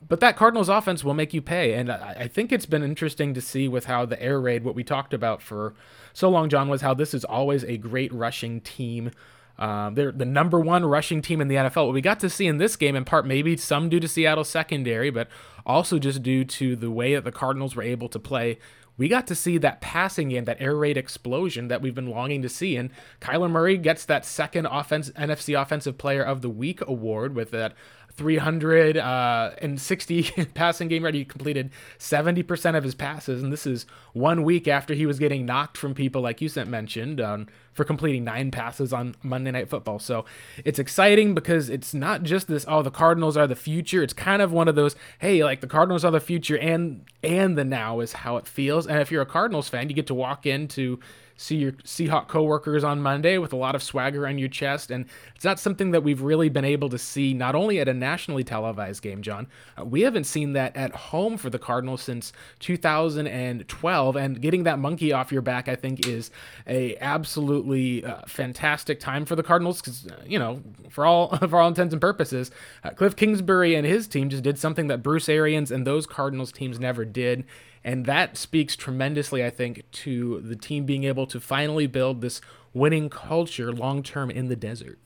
[0.08, 1.74] But that Cardinals offense will make you pay.
[1.74, 4.84] And I think it's been interesting to see with how the air raid, what we
[4.84, 5.74] talked about for
[6.12, 9.10] so long, John, was how this is always a great rushing team
[9.58, 11.86] um, they're the number one rushing team in the NFL.
[11.86, 14.48] What we got to see in this game, in part maybe some due to Seattle's
[14.48, 15.28] secondary, but
[15.64, 18.58] also just due to the way that the Cardinals were able to play.
[18.98, 22.40] We got to see that passing game, that air raid explosion that we've been longing
[22.42, 22.76] to see.
[22.76, 22.90] And
[23.20, 27.74] Kyler Murray gets that second offense NFC Offensive Player of the Week award with that
[28.16, 31.18] 360 uh, passing game ready.
[31.18, 35.44] He completed 70% of his passes, and this is one week after he was getting
[35.44, 39.98] knocked from people like you mentioned um, for completing nine passes on Monday Night Football.
[39.98, 40.24] So
[40.64, 42.64] it's exciting because it's not just this.
[42.66, 44.02] Oh, the Cardinals are the future.
[44.02, 44.96] It's kind of one of those.
[45.18, 48.86] Hey, like the Cardinals are the future, and and the now is how it feels.
[48.86, 50.98] And if you're a Cardinals fan, you get to walk into
[51.36, 54.90] see your Seahawk coworkers on Monday with a lot of swagger on your chest.
[54.90, 57.94] And it's not something that we've really been able to see not only at a
[57.94, 59.46] nationally televised game, John.
[59.78, 64.16] Uh, we haven't seen that at home for the Cardinals since 2012.
[64.16, 66.30] And getting that monkey off your back, I think, is
[66.66, 71.60] a absolutely uh, fantastic time for the Cardinals because uh, you know, for all for
[71.60, 72.50] all intents and purposes,
[72.84, 76.52] uh, Kliff Kingsbury and his team just did something that Bruce Arians and those Cardinals
[76.52, 77.44] teams never did.
[77.86, 82.40] And that speaks tremendously, I think, to the team being able to finally build this
[82.74, 84.98] winning culture long term in the desert.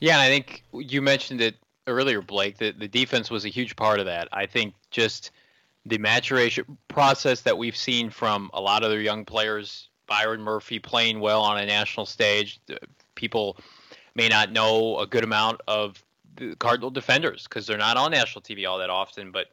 [0.00, 3.76] Yeah, and I think you mentioned it earlier, Blake, that the defense was a huge
[3.76, 4.28] part of that.
[4.32, 5.30] I think just
[5.84, 10.78] the maturation process that we've seen from a lot of their young players, Byron Murphy
[10.78, 12.60] playing well on a national stage.
[13.14, 13.58] People
[14.14, 16.02] may not know a good amount of
[16.36, 19.48] the Cardinal defenders because they're not on national TV all that often, but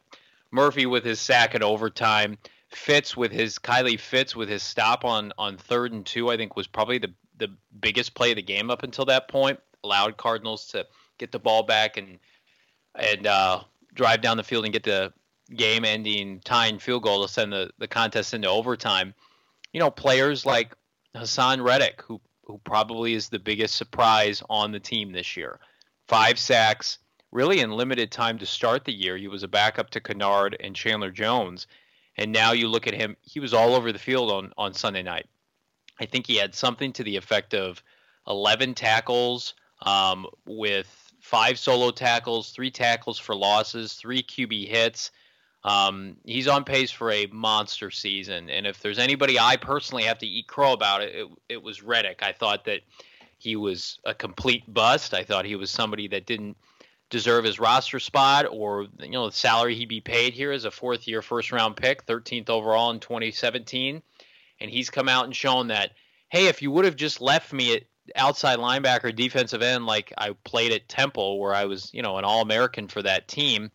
[0.50, 2.38] Murphy with his sack in overtime.
[2.70, 6.56] Fitts with his Kylie Fitts with his stop on on third and two, I think
[6.56, 7.48] was probably the the
[7.80, 9.58] biggest play of the game up until that point.
[9.84, 10.86] Allowed Cardinals to
[11.18, 12.18] get the ball back and
[12.94, 13.62] and uh,
[13.94, 15.12] drive down the field and get the
[15.54, 19.14] game ending tying field goal to send the, the contest into overtime.
[19.72, 20.74] You know, players like
[21.14, 25.60] Haason Reddick, who who probably is the biggest surprise on the team this year.
[26.06, 26.98] Five sacks,
[27.30, 29.16] really in limited time to start the year.
[29.16, 31.66] He was a backup to Kennard and Chandler Jones.
[32.16, 35.02] And now you look at him, he was all over the field on, on Sunday
[35.02, 35.26] night.
[36.00, 37.82] I think he had something to the effect of
[38.26, 45.10] 11 tackles um, with five solo tackles, three tackles for losses, three QB hits.
[45.64, 48.48] Um, he's on pace for a monster season.
[48.48, 51.82] And if there's anybody I personally have to eat crow about it, it, it was
[51.82, 52.22] Reddick.
[52.22, 52.80] I thought that
[53.38, 55.14] he was a complete bust.
[55.14, 56.56] I thought he was somebody that didn't
[57.10, 60.70] deserve his roster spot or you know the salary he'd be paid here as a
[60.70, 64.02] fourth year first round pick 13th overall in 2017
[64.60, 65.92] and he's come out and shown that
[66.28, 67.82] hey if you would have just left me at
[68.14, 72.24] outside linebacker defensive end like I played at Temple where I was you know an
[72.24, 73.70] all-American for that team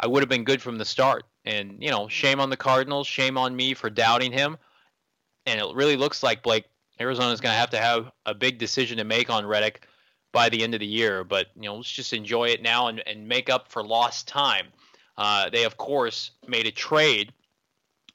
[0.00, 1.24] I would have been good from the start.
[1.44, 4.58] And you know shame on the Cardinals shame on me for doubting him.
[5.46, 6.64] And it really looks like Blake
[7.00, 9.86] Arizona's going to have to have a big decision to make on Reddick
[10.32, 11.24] by the end of the year.
[11.24, 14.66] But you know, let's just enjoy it now and, and make up for lost time.
[15.16, 17.32] Uh, they of course made a trade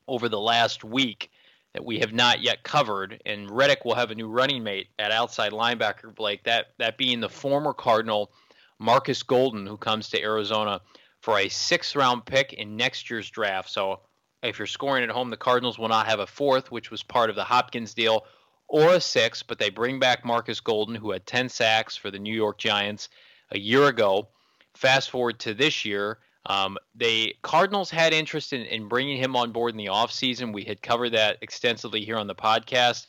[0.07, 1.29] over the last week
[1.73, 5.11] that we have not yet covered, and Reddick will have a new running mate at
[5.11, 6.13] outside linebacker.
[6.13, 8.31] Blake, that that being the former Cardinal
[8.79, 10.81] Marcus Golden, who comes to Arizona
[11.21, 13.69] for a sixth round pick in next year's draft.
[13.69, 14.01] So
[14.43, 17.29] if you're scoring at home, the Cardinals will not have a fourth, which was part
[17.29, 18.25] of the Hopkins deal,
[18.73, 22.17] or a six, but they bring back Marcus Golden, who had 10 sacks for the
[22.17, 23.07] New York Giants
[23.51, 24.29] a year ago.
[24.73, 29.51] Fast forward to this year, um, the Cardinals had interest in, in bringing him on
[29.51, 30.53] board in the offseason.
[30.53, 33.05] We had covered that extensively here on the podcast.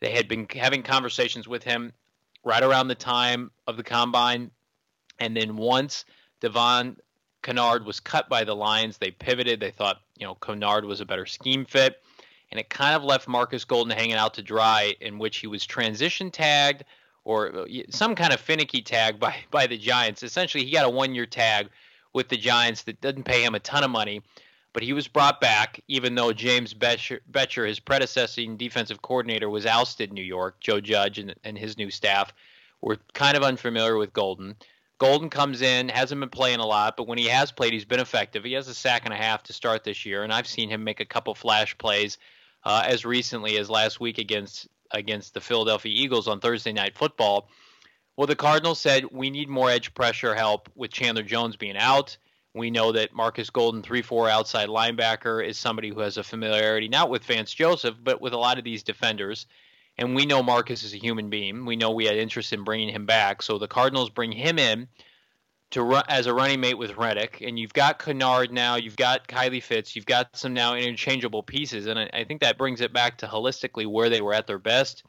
[0.00, 1.94] They had been having conversations with him
[2.44, 4.50] right around the time of the combine.
[5.18, 6.04] And then once
[6.40, 6.98] Devon
[7.42, 8.98] Kennard was cut by the Lions.
[8.98, 9.58] They pivoted.
[9.58, 12.00] They thought, you know, Kennard was a better scheme fit.
[12.52, 15.64] And it kind of left Marcus Golden hanging out to dry, in which he was
[15.64, 16.84] transition tagged
[17.24, 20.22] or some kind of finicky tag by, by the Giants.
[20.22, 21.70] Essentially, he got a one year tag
[22.12, 24.20] with the Giants that didn't pay him a ton of money,
[24.74, 29.64] but he was brought back, even though James Bettcher, Bettcher his predecessor defensive coordinator, was
[29.64, 30.60] ousted in New York.
[30.60, 32.34] Joe Judge and, and his new staff
[32.82, 34.56] were kind of unfamiliar with Golden.
[34.98, 37.98] Golden comes in, hasn't been playing a lot, but when he has played, he's been
[37.98, 38.44] effective.
[38.44, 40.84] He has a sack and a half to start this year, and I've seen him
[40.84, 42.18] make a couple flash plays
[42.64, 47.48] uh, as recently as last week against against the Philadelphia Eagles on Thursday Night Football.
[48.16, 52.18] Well, the Cardinals said we need more edge pressure help with Chandler Jones being out.
[52.54, 56.88] We know that Marcus Golden, 3 4 outside linebacker, is somebody who has a familiarity
[56.88, 59.46] not with Vance Joseph, but with a lot of these defenders.
[59.96, 61.64] And we know Marcus is a human being.
[61.64, 63.42] We know we had interest in bringing him back.
[63.42, 64.88] So the Cardinals bring him in
[65.72, 67.40] to run as a running mate with Reddick.
[67.40, 68.76] And you've got Kennard now.
[68.76, 71.86] You've got Kylie Fitts, You've got some now interchangeable pieces.
[71.86, 74.58] And I, I think that brings it back to holistically where they were at their
[74.58, 75.04] best.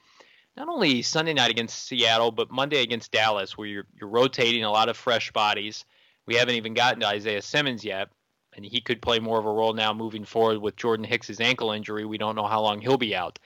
[0.57, 4.71] Not only Sunday night against Seattle, but Monday against Dallas, where you're, you're rotating a
[4.71, 5.85] lot of fresh bodies.
[6.25, 8.09] We haven't even gotten to Isaiah Simmons yet
[8.55, 11.71] and he could play more of a role now moving forward with Jordan Hicks's ankle
[11.71, 12.05] injury.
[12.05, 13.39] We don't know how long he'll be out.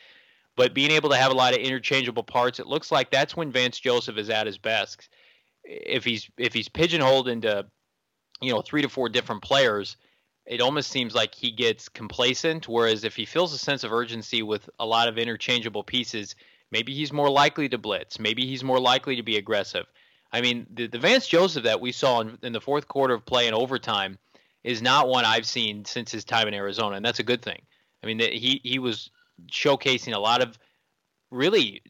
[0.55, 3.51] But being able to have a lot of interchangeable parts, it looks like that's when
[3.51, 5.09] Vance Joseph is at his best.
[5.67, 7.65] If he's if he's pigeonholed into,
[8.41, 9.97] you know, three to four different players,
[10.45, 12.67] it almost seems like he gets complacent.
[12.67, 16.35] Whereas if he feels a sense of urgency with a lot of interchangeable pieces,
[16.71, 18.19] maybe he's more likely to blitz.
[18.19, 19.85] Maybe he's more likely to be aggressive.
[20.31, 23.25] I mean, the, the Vance Joseph that we saw in, in the fourth quarter of
[23.25, 24.17] play in overtime
[24.63, 27.61] is not one I've seen since his time in Arizona, and that's a good thing.
[28.03, 29.09] I mean, he he was
[29.51, 30.57] showcasing a lot of
[31.31, 31.81] really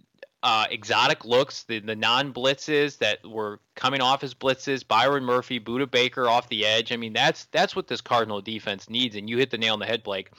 [0.44, 5.60] uh, exotic looks, the, the non blitzes that were coming off as blitzes, Byron Murphy,
[5.60, 6.92] Budda Baker off the edge.
[6.92, 9.80] I mean, that's that's what this Cardinal defense needs, and you hit the nail on
[9.80, 10.32] the head, Blake.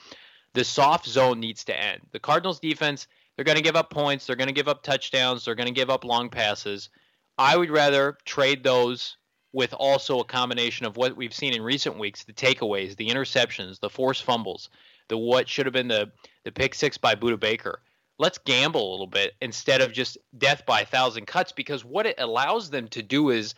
[0.53, 2.01] The soft zone needs to end.
[2.11, 5.45] The Cardinals defense, they're going to give up points, they're going to give up touchdowns,
[5.45, 6.89] they're going to give up long passes.
[7.37, 9.17] I would rather trade those
[9.53, 13.79] with also a combination of what we've seen in recent weeks, the takeaways, the interceptions,
[13.79, 14.69] the forced fumbles,
[15.07, 16.11] the what should have been the
[16.45, 17.81] the pick six by Budda Baker.
[18.19, 22.05] Let's gamble a little bit instead of just death by a thousand cuts because what
[22.05, 23.55] it allows them to do is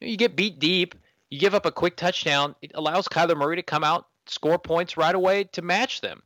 [0.00, 0.96] you, know, you get beat deep,
[1.30, 4.96] you give up a quick touchdown, it allows Kyler Murray to come out, score points
[4.96, 6.22] right away to match them.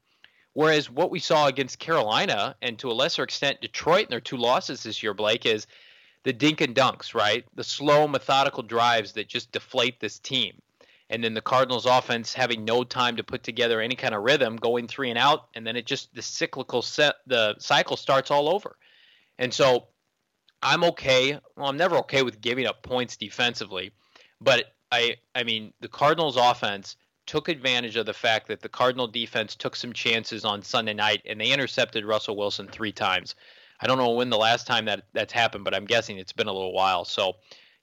[0.54, 4.38] Whereas what we saw against Carolina and to a lesser extent Detroit in their two
[4.38, 5.66] losses this year, Blake, is
[6.22, 7.44] the dink and dunks, right?
[7.54, 10.62] The slow, methodical drives that just deflate this team
[11.14, 14.57] and then the Cardinals offense having no time to put together any kind of rhythm,
[14.57, 18.48] going three and out, and then it just the cyclical set the cycle starts all
[18.48, 18.77] over.
[19.38, 19.87] And so
[20.61, 21.38] I'm okay.
[21.57, 23.92] Well, I'm never okay with giving up points defensively,
[24.40, 26.96] but I I mean the Cardinals offense
[27.27, 31.22] took advantage of the fact that the Cardinal defense took some chances on Sunday night
[31.27, 33.37] and they intercepted Russell Wilson three times.
[33.81, 36.48] I don't know when the last time that that's happened, but I'm guessing it's been
[36.48, 37.05] a little while.
[37.05, 37.35] So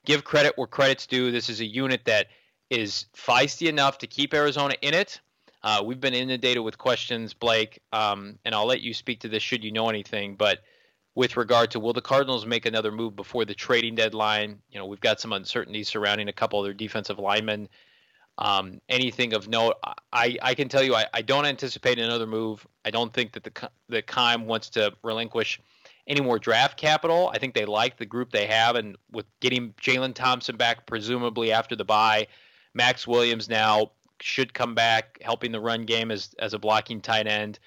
[0.04, 1.32] give credit where credit's due.
[1.32, 2.26] This is a unit that
[2.72, 5.20] is feisty enough to keep Arizona in it.
[5.62, 9.42] Uh, we've been inundated with questions, Blake, um, and I'll let you speak to this
[9.42, 10.34] should you know anything.
[10.36, 10.60] But
[11.14, 14.58] with regard to will the Cardinals make another move before the trading deadline?
[14.70, 17.68] You know, we've got some uncertainty surrounding a couple of their defensive linemen.
[18.38, 19.74] Um, anything of note?
[20.10, 22.66] I, I can tell you, I, I don't anticipate another move.
[22.86, 25.60] I don't think that the the Keim wants to relinquish
[26.06, 27.30] any more draft capital.
[27.32, 31.52] I think they like the group they have, and with getting Jalen Thompson back, presumably
[31.52, 32.26] after the bye,
[32.74, 37.26] Maxx Williams now should come back, helping the run game as as a blocking tight
[37.26, 37.58] end.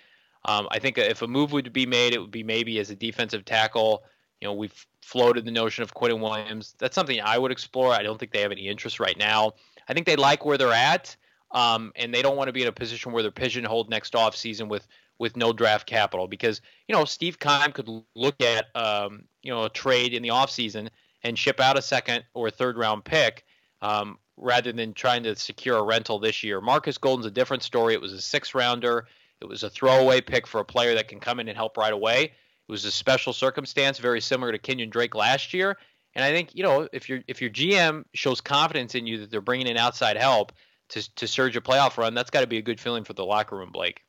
[0.46, 2.96] Um, I think if a move would be made, it would be maybe as a
[2.96, 4.04] defensive tackle.
[4.42, 6.76] You know, we've floated the notion of Quinnen Williams.
[6.78, 7.94] That's something I would explore.
[7.94, 9.54] I don't think they have any interest right now.
[9.88, 11.16] I think they like where they're at,
[11.52, 14.68] um, and they don't want to be in a position where they're pigeonholed next offseason
[14.68, 14.88] with
[15.18, 19.64] with no draft capital because you know Steve Keim could look at um, you know
[19.64, 20.90] a trade in the offseason
[21.24, 23.46] and ship out a second or third round pick
[23.82, 26.62] um, rather than trying to secure a rental this year.
[26.62, 27.94] Marcus Golden's a different story.
[27.94, 29.08] It was a six rounder.
[29.42, 31.94] It was a throwaway pick for a player that can come in and help right
[31.94, 32.24] away.
[32.24, 35.78] It was a special circumstance, very similar to Kenyon Drake last year.
[36.16, 39.32] And I think you know if your if your GM shows confidence in you that
[39.32, 40.54] they're bringing in outside help
[40.90, 43.26] to to surge a playoff run, that's got to be a good feeling for the
[43.26, 44.05] locker room, Blake.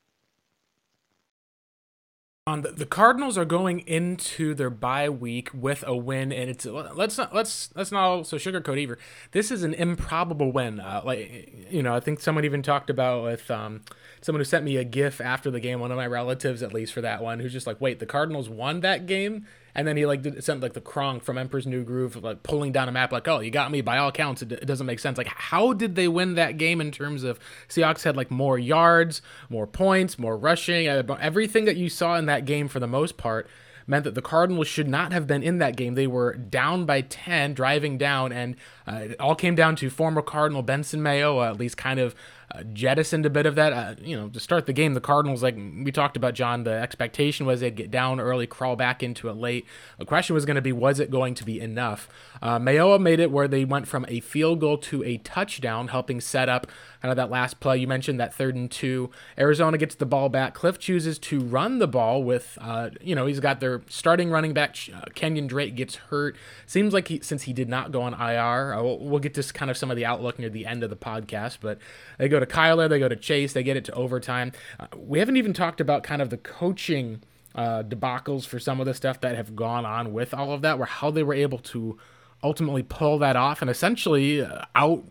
[2.49, 6.65] On the, the Cardinals are going into their bye week with a win, and it's
[6.65, 8.99] let's not let's let's not also sugarcoat either.
[9.33, 10.79] This is an improbable win.
[10.79, 13.81] Uh, like you know, I think someone even talked about with um,
[14.21, 15.81] someone who sent me a GIF after the game.
[15.81, 18.49] One of my relatives, at least for that one, who's just like, "Wait, the Cardinals
[18.49, 19.45] won that game."
[19.77, 22.73] And then he like did, sent like the Kronk from Emperor's New Groove, like pulling
[22.73, 24.99] down a map, like, "Oh, you got me." By all accounts, it, it doesn't make
[24.99, 25.19] sense.
[25.19, 29.21] Like, how did they win that game in terms of Seahawks had like more yards,
[29.51, 33.47] more points, more rushing, everything that you saw in that game for the most part
[33.87, 35.95] meant that the Cardinals should not have been in that game.
[35.95, 38.57] They were down by 10, driving down, and
[38.87, 42.15] uh, it all came down to former Cardinal Benson Mayowa, at least kind of
[42.57, 43.73] uh, jettisoned a bit of that.
[43.73, 46.71] Uh, you know, to start the game, the Cardinals, like we talked about, John, the
[46.71, 49.67] expectation was they'd get down early, crawl back into it late.
[49.99, 52.09] The question was going to be, was it going to be enough?
[52.41, 56.21] Uh, Mayowa made it where they went from a field goal to a touchdown, helping
[56.21, 56.67] set up
[57.03, 57.79] kind of that last play.
[57.79, 59.11] You mentioned that third and two.
[59.39, 60.57] Arizona gets the ball back.
[60.57, 64.53] Kliff chooses to run the ball with, uh, you know, he's got their starting running
[64.53, 64.77] back.
[64.93, 66.37] Uh, Kenyon Drake gets hurt.
[66.67, 69.43] Seems like he, since he did not go on IR, uh, we'll, we'll, get to
[69.53, 71.79] kind of some of the outlook near the end of the podcast, but
[72.19, 74.53] they go to Kyler, they go to Chase, they get it to overtime.
[74.79, 77.23] Uh, we haven't even talked about kind of the coaching
[77.55, 80.79] uh, debacles for some of the stuff that have gone on with all of that,
[80.79, 81.99] where how they were able to
[82.43, 85.05] ultimately pull that off and essentially uh, out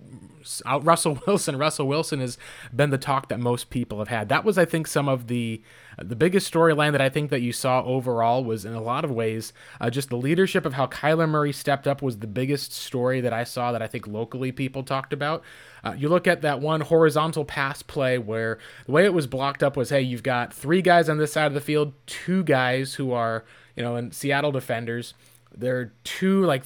[0.66, 1.58] out Russell Wilson.
[1.58, 2.38] Russell Wilson has
[2.76, 4.30] been the talk that most people have had.
[4.30, 5.62] That was, I think, some of the
[5.98, 9.12] the biggest storyline that I think that you saw overall was in a lot of
[9.12, 13.22] ways uh, just the leadership of how Kyler Murray stepped up was the biggest story
[13.22, 15.44] that I saw that I think locally people talked about.
[15.84, 19.64] Uh, you look at that one horizontal pass play where the way it was blocked
[19.64, 22.96] up was, hey, you've got three guys on this side of the field, two guys
[22.96, 25.14] who are you know in Seattle defenders.
[25.56, 26.64] There are two like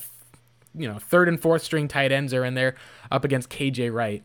[0.73, 2.75] you know third and fourth string tight ends are in there
[3.11, 4.23] up against KJ Wright.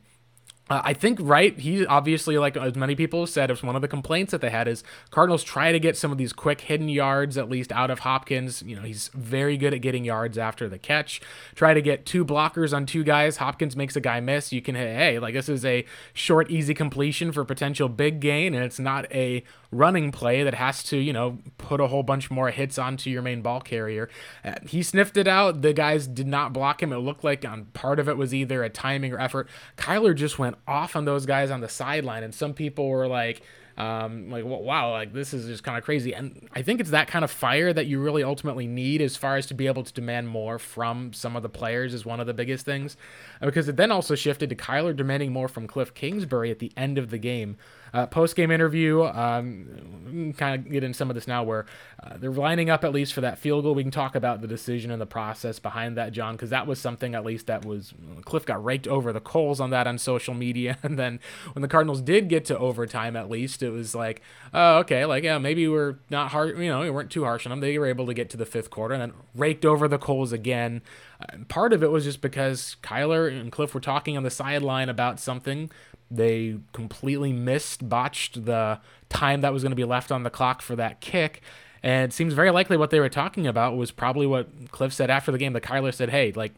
[0.71, 1.59] Uh, I think right.
[1.59, 4.49] he obviously, like as many people have said, it's one of the complaints that they
[4.49, 7.91] had is Cardinals try to get some of these quick hidden yards at least out
[7.91, 8.62] of Hopkins.
[8.62, 11.21] You know, he's very good at getting yards after the catch.
[11.55, 13.37] Try to get two blockers on two guys.
[13.37, 14.53] Hopkins makes a guy miss.
[14.53, 15.85] You can, hit, hey, like this is a
[16.15, 20.83] short, easy completion for potential big gain, and it's not a running play that has
[20.85, 24.09] to, you know, put a whole bunch more hits onto your main ball carrier.
[24.45, 25.62] Uh, he sniffed it out.
[25.62, 26.93] The guys did not block him.
[26.93, 29.49] It looked like on part of it was either a timing or effort.
[29.77, 33.43] Kyler just went off on those guys on the sideline, and some people were like,
[33.77, 36.15] um, like wow, like this is just kind of crazy.
[36.15, 39.37] And I think it's that kind of fire that you really ultimately need as far
[39.37, 42.27] as to be able to demand more from some of the players is one of
[42.27, 42.97] the biggest things,
[43.41, 46.99] because it then also shifted to Kyler demanding more from Kliff Kingsbury at the end
[46.99, 47.57] of the game.
[47.95, 51.65] Uh, Post game interview, um, kind of get into some of this now, where
[52.03, 53.73] uh, they're lining up at least for that field goal.
[53.73, 56.81] We can talk about the decision and the process behind that, John, because that was
[56.81, 60.35] something at least that was Kliff got raked over the coals on that on social
[60.35, 61.21] media, and then
[61.53, 64.21] when the Cardinals did get to overtime, at least it was like,
[64.53, 67.51] oh, okay, like yeah, maybe we're not hard, you know, we weren't too harsh on
[67.51, 67.61] them.
[67.61, 70.33] They were able to get to the fifth quarter and then raked over the coals
[70.33, 70.83] again.
[71.21, 74.89] Uh, part of it was just because Kyler and Kliff were talking on the sideline
[74.89, 75.71] about something
[76.11, 80.63] they completely missed, botched the time that was going to be left on the clock
[80.63, 81.43] for that kick.
[81.83, 85.11] And it seems very likely what they were talking about was probably what Kliff said
[85.11, 85.53] after the game.
[85.53, 86.55] That Kyler said, "Hey, like,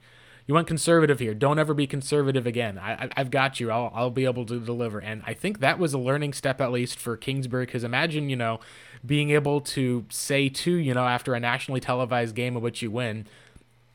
[0.47, 1.35] you went conservative here.
[1.35, 2.79] Don't ever be conservative again.
[2.79, 3.73] I, have got you.
[3.73, 6.71] I'll, I'll be able to deliver." And I think that was a learning step, at
[6.71, 7.67] least for Kingsbury.
[7.67, 8.61] Because imagine, you know,
[9.05, 12.93] being able to say to you know after a nationally televised game of which you
[12.93, 13.27] win,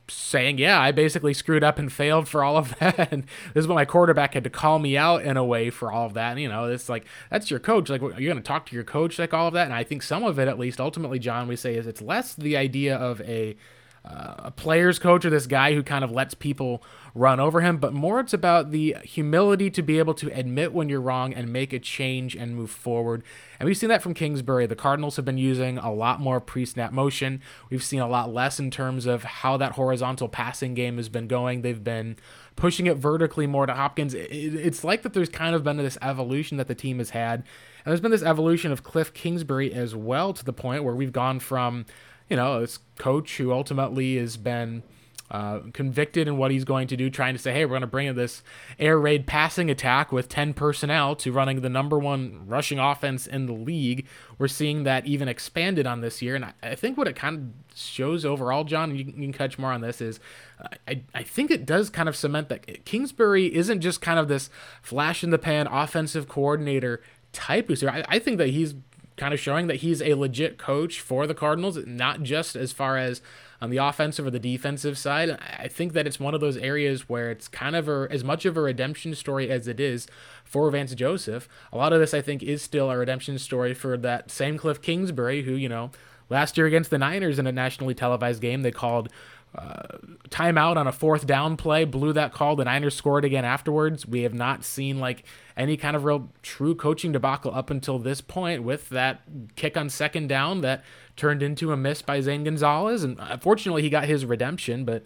[0.07, 3.11] saying, yeah, I basically screwed up and failed for all of that.
[3.11, 3.23] and
[3.53, 6.05] this is what my quarterback had to call me out in a way for all
[6.05, 6.31] of that.
[6.31, 7.89] And, you know, it's like, that's your coach.
[7.89, 9.65] Like, you're going to talk to your coach, like all of that.
[9.65, 12.33] And I think some of it, at least ultimately, John, we say is it's less
[12.33, 13.55] the idea of a,
[14.03, 16.83] uh, a player's coach or this guy who kind of lets people
[17.13, 20.89] run over him, but more it's about the humility to be able to admit when
[20.89, 23.21] you're wrong and make a change and move forward.
[23.59, 24.65] And we've seen that from Kingsbury.
[24.65, 27.41] The Cardinals have been using a lot more pre snap motion.
[27.69, 31.27] We've seen a lot less in terms of how that horizontal passing game has been
[31.27, 31.61] going.
[31.61, 32.15] They've been
[32.55, 34.13] pushing it vertically more to Hopkins.
[34.15, 37.43] It's like that there's kind of been this evolution that the team has had.
[37.83, 41.11] And there's been this evolution of Kliff Kingsbury as well to the point where we've
[41.11, 41.85] gone from,
[42.31, 44.83] you know, this coach who ultimately has been
[45.29, 47.87] uh, convicted in what he's going to do, trying to say, hey, we're going to
[47.87, 48.41] bring in this
[48.79, 53.47] air raid passing attack with 10 personnel to running the number one rushing offense in
[53.47, 54.07] the league.
[54.37, 56.35] We're seeing that even expanded on this year.
[56.35, 59.59] And I, I think what it kind of shows overall, John, you, you can catch
[59.59, 60.21] more on this, is
[60.63, 64.29] uh, I, I think it does kind of cement that Kingsbury isn't just kind of
[64.29, 64.49] this
[64.81, 67.01] flash in the pan offensive coordinator
[67.33, 67.89] type booster.
[67.89, 68.73] I, I think that he's
[69.21, 72.97] kind of showing that he's a legit coach for the Cardinals, not just as far
[72.97, 73.21] as
[73.61, 75.37] on the offensive or the defensive side.
[75.59, 78.45] I think that it's one of those areas where it's kind of a, as much
[78.45, 80.07] of a redemption story as it is
[80.43, 81.47] for Vance Joseph.
[81.71, 84.81] A lot of this, I think, is still a redemption story for that same Kliff
[84.81, 85.91] Kingsbury, who, you know,
[86.31, 89.09] last year against the Niners in a nationally televised game, they called
[89.53, 89.97] uh,
[90.29, 92.55] timeout on a fourth down play, blew that call.
[92.55, 94.05] The Niners scored again afterwards.
[94.05, 95.25] We have not seen like
[95.57, 99.21] any kind of real true coaching debacle up until this point with that
[99.55, 100.83] kick on second down that
[101.17, 103.03] turned into a miss by Zane Gonzalez.
[103.03, 105.05] And fortunately, he got his redemption, but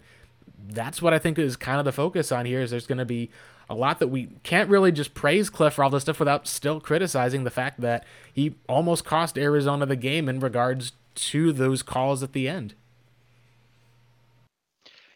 [0.68, 3.04] that's what I think is kind of the focus on here is there's going to
[3.04, 3.30] be
[3.68, 6.80] a lot that we can't really just praise Kliff for all this stuff without still
[6.80, 12.22] criticizing the fact that he almost cost Arizona the game in regards to those calls
[12.22, 12.74] at the end.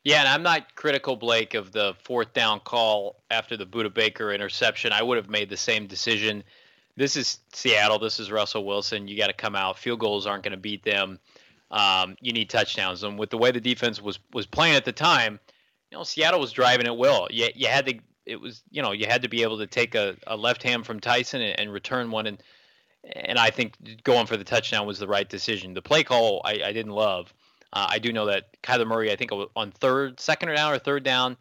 [0.03, 4.33] Yeah, and I'm not critical, Blake, of the fourth down call after the Budda Baker
[4.33, 4.93] interception.
[4.93, 6.43] I would have made the same decision.
[6.97, 7.99] This is Seattle.
[7.99, 9.09] This is Russell Wilson.
[9.09, 9.79] You got to come out.
[9.79, 11.19] Field goals aren't going to beat them.
[11.71, 13.03] Um, you need touchdowns.
[13.03, 15.39] And with the way the defense was was playing at the time,
[15.91, 17.29] you know, Seattle was driving it well.
[17.31, 17.99] You, you had to.
[18.27, 20.87] It was you know you had to be able to take a, a left hand
[20.87, 22.43] from Tyson and, and return one and
[23.15, 25.75] and I think going for the touchdown was the right decision.
[25.75, 27.33] The play call I, I didn't love.
[27.73, 30.79] Uh, I do know that Kyler Murray, I think on third, second or down or
[30.79, 31.37] third down,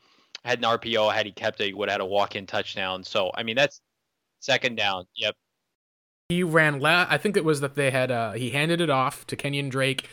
[0.46, 1.14] had an RPO.
[1.14, 3.04] Had he kept it, would have had a walk-in touchdown.
[3.04, 3.82] So I mean, that's
[4.40, 5.06] second down.
[5.16, 5.36] Yep.
[6.30, 7.12] He ran left.
[7.12, 8.12] I think it was that they had.
[8.12, 10.08] Uh, he handed it off to Kenyon Drake.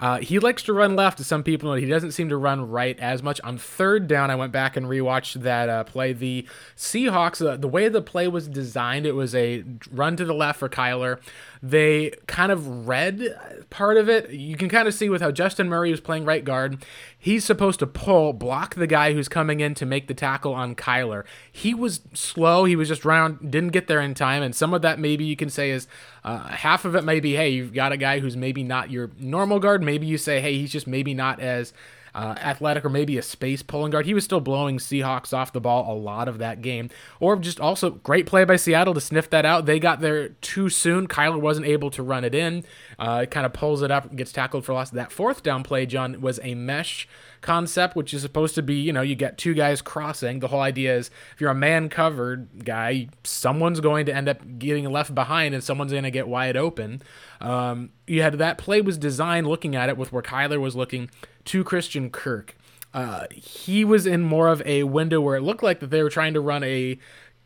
[0.00, 1.76] Uh, he likes to run left, as some people know.
[1.76, 3.38] He doesn't seem to run right as much.
[3.42, 6.14] On third down, I went back and rewatched that uh, play.
[6.14, 9.62] The Seahawks, uh, the way the play was designed, it was a
[9.92, 11.20] run to the left for Kyler.
[11.62, 13.36] They kind of read
[13.68, 14.30] part of it.
[14.30, 16.84] You can kind of see with how Justin Murray was playing right guard.
[17.18, 20.74] He's supposed to pull, block the guy who's coming in to make the tackle on
[20.74, 21.24] Kyler.
[21.52, 22.64] He was slow.
[22.64, 24.42] He was just round, didn't get there in time.
[24.42, 25.86] And some of that maybe you can say is
[26.24, 29.10] uh, half of it may be, hey, you've got a guy who's maybe not your
[29.18, 29.82] normal guard.
[29.82, 31.74] Maybe you say, hey, he's just maybe not as
[32.14, 34.06] uh, athletic or maybe a space pulling guard.
[34.06, 36.90] He was still blowing Seahawks off the ball a lot of that game.
[37.18, 39.66] Or just also great play by Seattle to sniff that out.
[39.66, 41.08] They got there too soon.
[41.08, 42.64] Kyler wasn't able to run it in.
[42.98, 44.90] Uh, kind of pulls it up, gets tackled for loss.
[44.90, 47.08] That fourth down play, John, was a mesh
[47.40, 50.40] concept, which is supposed to be, you know, you get two guys crossing.
[50.40, 54.58] The whole idea is if you're a man covered guy, someone's going to end up
[54.58, 57.02] getting left behind and someone's going to get wide open.
[57.40, 61.10] Um, you had that play was designed looking at it with where Kyler was looking
[61.46, 62.56] to Christian Kirk.
[62.92, 66.10] Uh, he was in more of a window where it looked like that they were
[66.10, 66.98] trying to run a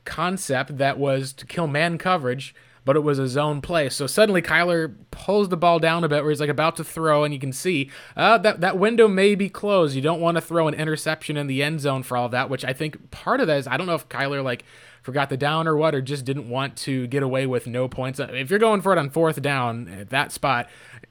[0.04, 2.54] concept that was to kill man coverage,
[2.84, 3.88] but it was a zone play.
[3.88, 7.24] So suddenly Kyler pulls the ball down a bit where he's like about to throw,
[7.24, 9.94] and you can see uh, that that window may be closed.
[9.96, 12.50] You don't want to throw an interception in the end zone for all of that,
[12.50, 14.64] which I think part of that is I don't know if Kyler like
[15.02, 18.18] forgot the down or what, or just didn't want to get away with no points.
[18.18, 20.68] If you're going for it on fourth down at that spot,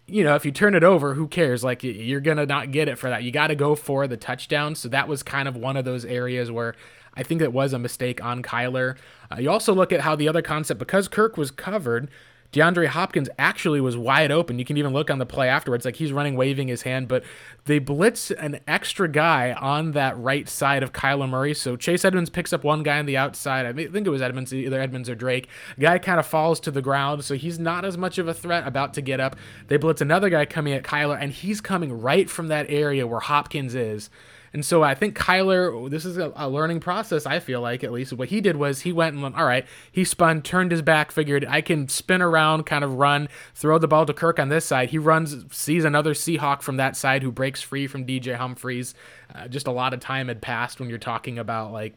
[0.08, 1.64] you know, if you turn it over, who cares?
[1.64, 3.24] Like you're gonna not get it for that.
[3.24, 4.76] You got to go for the touchdown.
[4.76, 6.76] So that was kind of one of those areas where
[7.16, 8.98] I think it was a mistake on Kyler.
[9.32, 12.10] Uh, you also look at how the other concept, because Kirk was covered,
[12.54, 14.60] DeAndre Hopkins actually was wide open.
[14.60, 17.24] You can even look on the play afterwards, like he's running, waving his hand, but
[17.66, 21.56] they blitz an extra guy on that right side of Kyler Murray.
[21.56, 23.66] So Chase Edmonds picks up one guy on the outside.
[23.66, 25.50] I think it was Edmonds, either Edmonds or Drake.
[25.80, 28.68] Guy kind of falls to the ground, so he's not as much of a threat
[28.68, 29.36] about to get up.
[29.66, 33.22] They blitz another guy coming at Kyler, and he's coming right from that area where
[33.22, 34.12] Hopkins is.
[34.54, 37.92] And so I think Kyler, this is a, a, learning process, I feel like, at
[37.92, 38.14] least.
[38.14, 41.12] What he did was he went and went, all right, he spun, turned his back,
[41.12, 44.66] figured I can spin around, kind of run, throw the ball to Kirk on this
[44.66, 44.92] side.
[44.92, 48.94] He runs, sees another Seahawk from that side who breaks free from DJ Humphries.
[49.34, 51.96] Uh, just a lot of time had passed when you're talking about like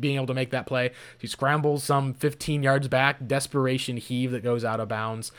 [0.00, 0.92] being able to make that play.
[1.18, 5.30] He scrambles some 15 yards back, desperation heave that goes out of bounds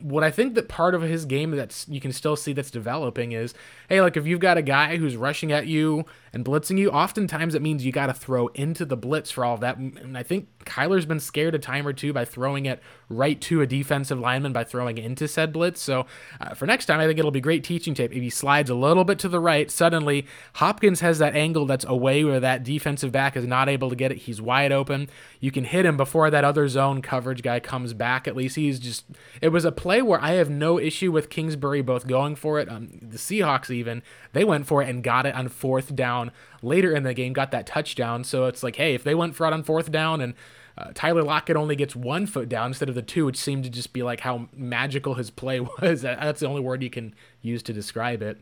[0.00, 3.32] what I think that part of his game that's you can still see that's developing
[3.32, 3.54] is,
[3.88, 7.54] hey, like if you've got a guy who's rushing at you and blitzing you, oftentimes
[7.54, 9.78] it means you got to throw into the blitz for all of that.
[9.78, 13.62] And I think Kyler's been scared a time or two by throwing it right to
[13.62, 15.80] a defensive lineman by throwing into said blitz.
[15.80, 16.04] So
[16.38, 18.12] uh, for next time, I think it'll be great teaching tape.
[18.12, 20.26] If he slides a little bit to the right, suddenly
[20.56, 24.12] Hopkins has that angle that's away where that defensive back is not able to get
[24.12, 24.18] it.
[24.18, 25.08] He's wide open.
[25.40, 28.28] You can hit him before that other zone coverage guy comes back.
[28.28, 29.06] At least he's just.
[29.40, 32.68] It was a play where I have no issue with Kingsbury both going for it.
[32.68, 34.02] Um, the Seahawks even
[34.32, 36.30] they went for it and got it on fourth down
[36.62, 38.24] later in the game, got that touchdown.
[38.24, 40.34] So it's like, hey, if they went for it on fourth down and
[40.76, 43.70] uh, Tyler Lockett only gets one foot down instead of the two, which seemed to
[43.70, 46.02] just be like how magical his play was.
[46.02, 48.38] That's the only word you can use to describe it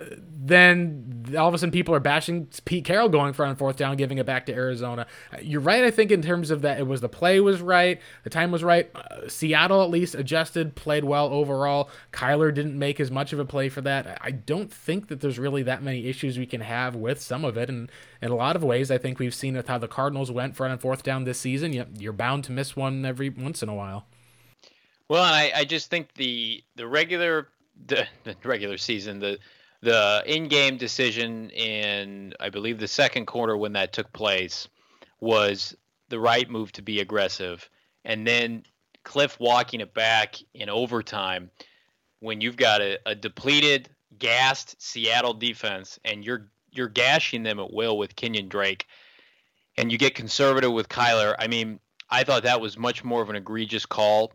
[0.00, 3.96] then all of a sudden people are bashing Pete Carroll going for on fourth down,
[3.96, 5.06] giving it back to Arizona.
[5.40, 6.78] You're right, I think, in terms of that.
[6.78, 8.90] It was the play was right, the time was right.
[8.94, 11.88] Uh, Seattle at least adjusted, played well overall.
[12.12, 14.18] Kyler didn't make as much of a play for that.
[14.20, 17.56] I don't think that there's really that many issues we can have with some of
[17.56, 17.68] it.
[17.68, 17.90] And
[18.20, 20.66] in a lot of ways, I think we've seen with how the Cardinals went for
[20.66, 21.72] on fourth down this season.
[21.98, 24.06] You're bound to miss one every once in a while.
[25.08, 27.48] Well, I, I just think the the regular
[27.86, 29.38] the, the regular season the
[29.84, 34.68] the in-game decision in I believe the second quarter when that took place
[35.20, 35.76] was
[36.08, 37.68] the right move to be aggressive,
[38.04, 38.64] and then
[39.04, 41.50] Kliff walking it back in overtime
[42.20, 47.72] when you've got a, a depleted, gassed Seattle defense and you're you're gashing them at
[47.72, 48.86] will with Kenyon Drake,
[49.76, 51.34] and you get conservative with Kyler.
[51.38, 51.78] I mean,
[52.10, 54.32] I thought that was much more of an egregious call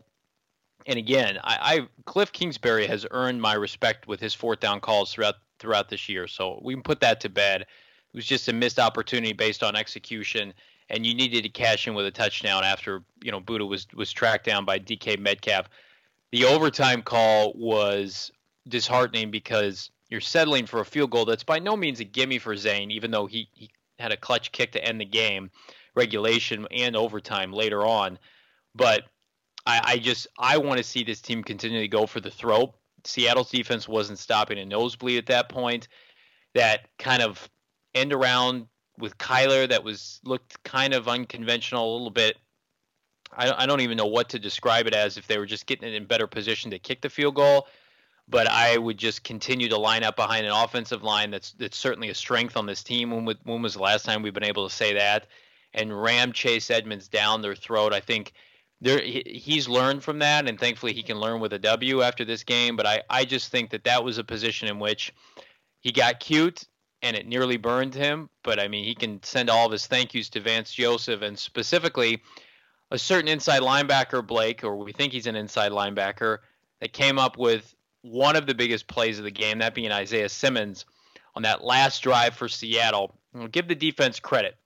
[0.86, 5.12] and again, I, I, Kliff Kingsbury has earned my respect with his fourth down calls
[5.12, 6.26] throughout throughout this year.
[6.26, 7.62] So we can put that to bed.
[7.62, 10.52] It was just a missed opportunity based on execution,
[10.88, 14.12] and you needed to cash in with a touchdown after you know Budda was was
[14.12, 15.68] tracked down by DK Metcalf.
[16.32, 18.30] The overtime call was
[18.68, 22.56] disheartening because you're settling for a field goal that's by no means a gimme for
[22.56, 25.50] Zane, even though he, he had a clutch kick to end the game,
[25.94, 28.18] regulation and overtime later on.
[28.74, 29.04] But
[29.66, 32.74] I, I just I want to see this team continue to go for the throat.
[33.04, 35.88] Seattle's defense wasn't stopping a nosebleed at that point.
[36.54, 37.48] That kind of
[37.94, 38.66] end around
[38.98, 42.36] with Kyler that was looked kind of unconventional a little bit.
[43.32, 45.88] I, I don't even know what to describe it as if they were just getting
[45.88, 47.68] it in better position to kick the field goal.
[48.28, 52.10] But I would just continue to line up behind an offensive line that's that's certainly
[52.10, 53.10] a strength on this team.
[53.10, 55.26] When, when was the last time we've been able to say that?
[55.74, 57.92] And ram Chase Edmonds down their throat.
[57.92, 58.32] I think
[58.80, 62.42] there he's learned from that, and thankfully he can learn with a W after this
[62.44, 62.76] game.
[62.76, 65.12] But I I just think that that was a position in which
[65.80, 66.64] he got cute
[67.02, 68.28] and it nearly burned him.
[68.42, 71.38] But I mean, he can send all of his thank yous to Vance Joseph and
[71.38, 72.22] specifically
[72.90, 76.38] a certain inside linebacker, Blake, or we think he's an inside linebacker,
[76.80, 80.28] that came up with one of the biggest plays of the game, that being Isaiah
[80.28, 80.86] Simmons
[81.34, 83.14] on that last drive for Seattle.
[83.34, 84.56] I'll give the defense credit.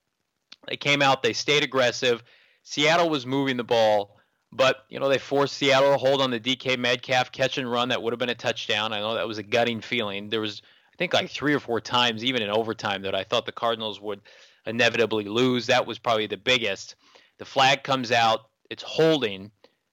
[0.69, 2.23] They came out, they stayed aggressive.
[2.65, 4.17] Seattle was moving the ball,
[4.51, 7.91] but you know they forced Seattle to hold on the DK Metcalf catch and run
[7.91, 8.93] that would have been a touchdown.
[8.93, 10.31] I know that was a gutting feeling.
[10.31, 10.63] There was
[10.93, 14.01] I think like three or four times, even in overtime, that I thought the Cardinals
[14.01, 14.23] would
[14.65, 15.67] inevitably lose.
[15.67, 16.97] That was probably the biggest.
[17.39, 19.51] The flag comes out, it's holding.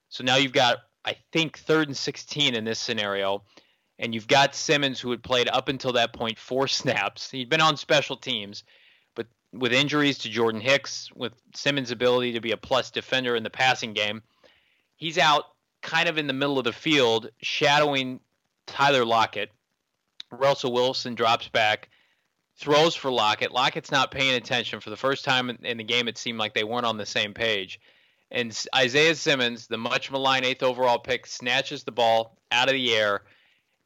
[0.10, 3.44] So now you've got, I think, third and 16 in this scenario.
[3.98, 7.32] And you've got Simmons, who had played up until that point four snaps.
[7.32, 8.64] He'd been on special teams
[9.54, 13.50] with injuries to Jordan Hicks, with Simmons' ability to be a plus defender in the
[13.50, 14.22] passing game,
[14.96, 15.46] he's out
[15.82, 18.20] kind of in the middle of the field, shadowing
[18.68, 19.52] Tyler Lockett.
[20.32, 21.90] Russell Wilson drops back,
[22.56, 23.52] throws for Lockett.
[23.52, 24.80] Lockett's not paying attention.
[24.80, 27.34] For the first time in the game, it seemed like they weren't on the same
[27.34, 27.80] page.
[28.30, 32.96] And Isaiah Simmons, the much maligned eighth overall pick, snatches the ball out of the
[32.96, 33.24] air.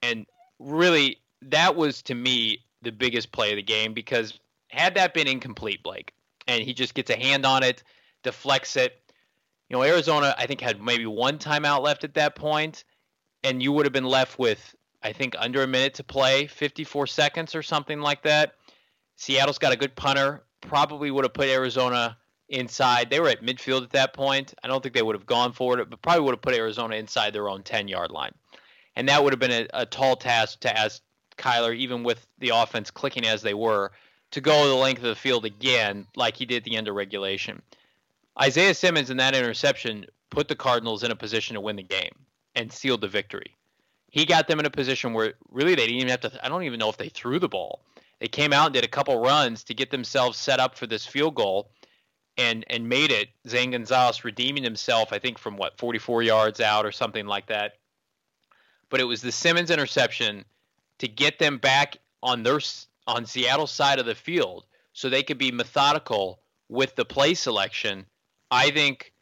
[0.03, 0.27] And
[0.59, 4.39] really, that was to me the biggest play of the game because
[4.75, 6.13] had that been incomplete, Blake,
[6.47, 7.83] and he just gets a hand on it,
[8.23, 9.01] deflects it,
[9.69, 12.83] you know, Arizona, I think, had maybe one timeout left at that point,
[13.43, 17.07] and you would have been left with, I think, under a minute to play, 54
[17.07, 18.53] seconds or something like that.
[19.15, 22.17] Seattle's got a good punter, probably would have put Arizona
[22.49, 23.09] inside.
[23.09, 24.53] They were at midfield at that point.
[24.63, 26.95] I don't think they would have gone for it, but probably would have put Arizona
[26.95, 28.33] inside their own 10 yard line.
[28.95, 31.01] And that would have been a, a tall task to ask
[31.37, 33.91] Kyler, even with the offense clicking as they were,
[34.35, 36.95] to go the length of the field again, like he did at the end of
[36.95, 37.61] regulation.
[38.39, 42.11] Isaiah Simmons in that interception put the Cardinals in a position to win the game
[42.53, 43.55] and sealed the victory.
[44.09, 46.45] He got them in a position where really they didn't even have to.
[46.45, 47.79] I don't even know if they threw the ball.
[48.19, 51.05] They came out and did a couple runs to get themselves set up for this
[51.05, 51.69] field goal,
[52.37, 53.29] and and made it.
[53.47, 57.77] Zane Gonzalez redeeming himself, I think, from what 44 yards out or something like that.
[58.89, 60.43] But it was the Simmons interception
[60.97, 62.59] to get them back on their
[63.07, 66.39] on Seattle's side of the field so they could be methodical
[66.69, 68.05] with the play selection
[68.51, 69.13] I think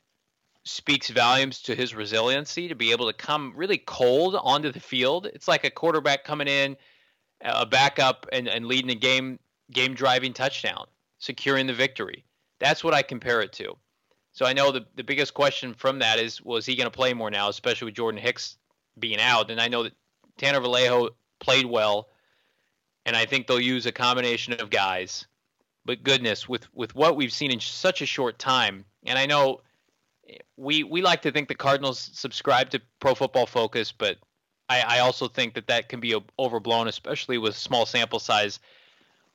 [0.64, 5.28] speaks volumes to his resiliency to be able to come really cold onto the field.
[5.28, 6.78] It's like a quarterback coming in,
[7.42, 9.40] a backup, and, and leading a game
[9.72, 10.86] game driving touchdown,
[11.20, 12.24] securing the victory.
[12.60, 13.76] That's what I compare it to.
[14.34, 17.14] So I know the, the biggest question from that is was he going to play
[17.14, 18.58] more now, especially with Jordan Hicks
[19.00, 19.52] being out?
[19.52, 19.94] And I know that
[20.38, 21.10] Tanner Vallejo
[21.40, 22.10] played well,
[23.06, 25.26] and I think they'll use a combination of guys.
[25.86, 29.62] But goodness, with with what we've seen in such a short time, and I know
[30.30, 34.18] eh, we we like to think the Cardinals subscribe to Pro Football Focus, but
[34.70, 38.60] I, I also think that that can be overblown, especially with small sample size.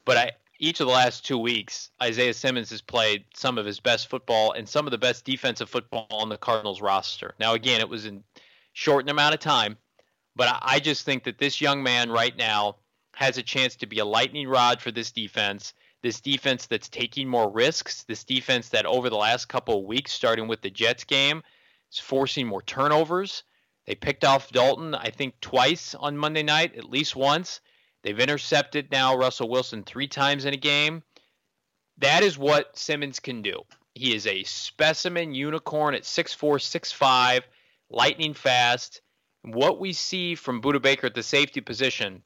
[0.07, 3.79] But I each of the last two weeks, Isaiah Simmons has played some of his
[3.79, 7.35] best football and some of the best defensive football on the Cardinals roster.
[7.39, 8.25] Now, again, it was in
[8.73, 9.77] shortened amount of time,
[10.35, 12.77] but I just think that this young man right now
[13.19, 15.75] has a chance to be a lightning rod for this defense.
[16.05, 18.05] This defense that's taking more risks.
[18.05, 21.43] This defense that over the last couple of weeks, starting with the Jets game,
[21.93, 23.43] is forcing more turnovers.
[23.89, 27.61] They picked off Dalton, I think, twice on Monday night, at least once.
[28.05, 31.03] They've intercepted now Russell Wilson three times in a game.
[31.97, 33.63] That is what Simmons can do.
[33.97, 37.41] He is a specimen unicorn at 6'4, 6'5,
[37.91, 39.01] lightning fast.
[39.43, 42.23] What we see from Budda Baker at the safety position,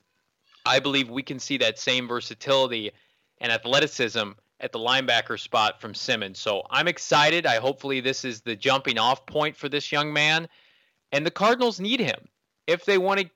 [0.64, 2.92] I believe we can see that same versatility
[3.40, 6.38] and athleticism at the linebacker spot from Simmons.
[6.38, 7.46] So I'm excited.
[7.46, 10.48] I hopefully this is the jumping off point for this young man.
[11.10, 12.28] And the Cardinals need him
[12.66, 13.30] if they want to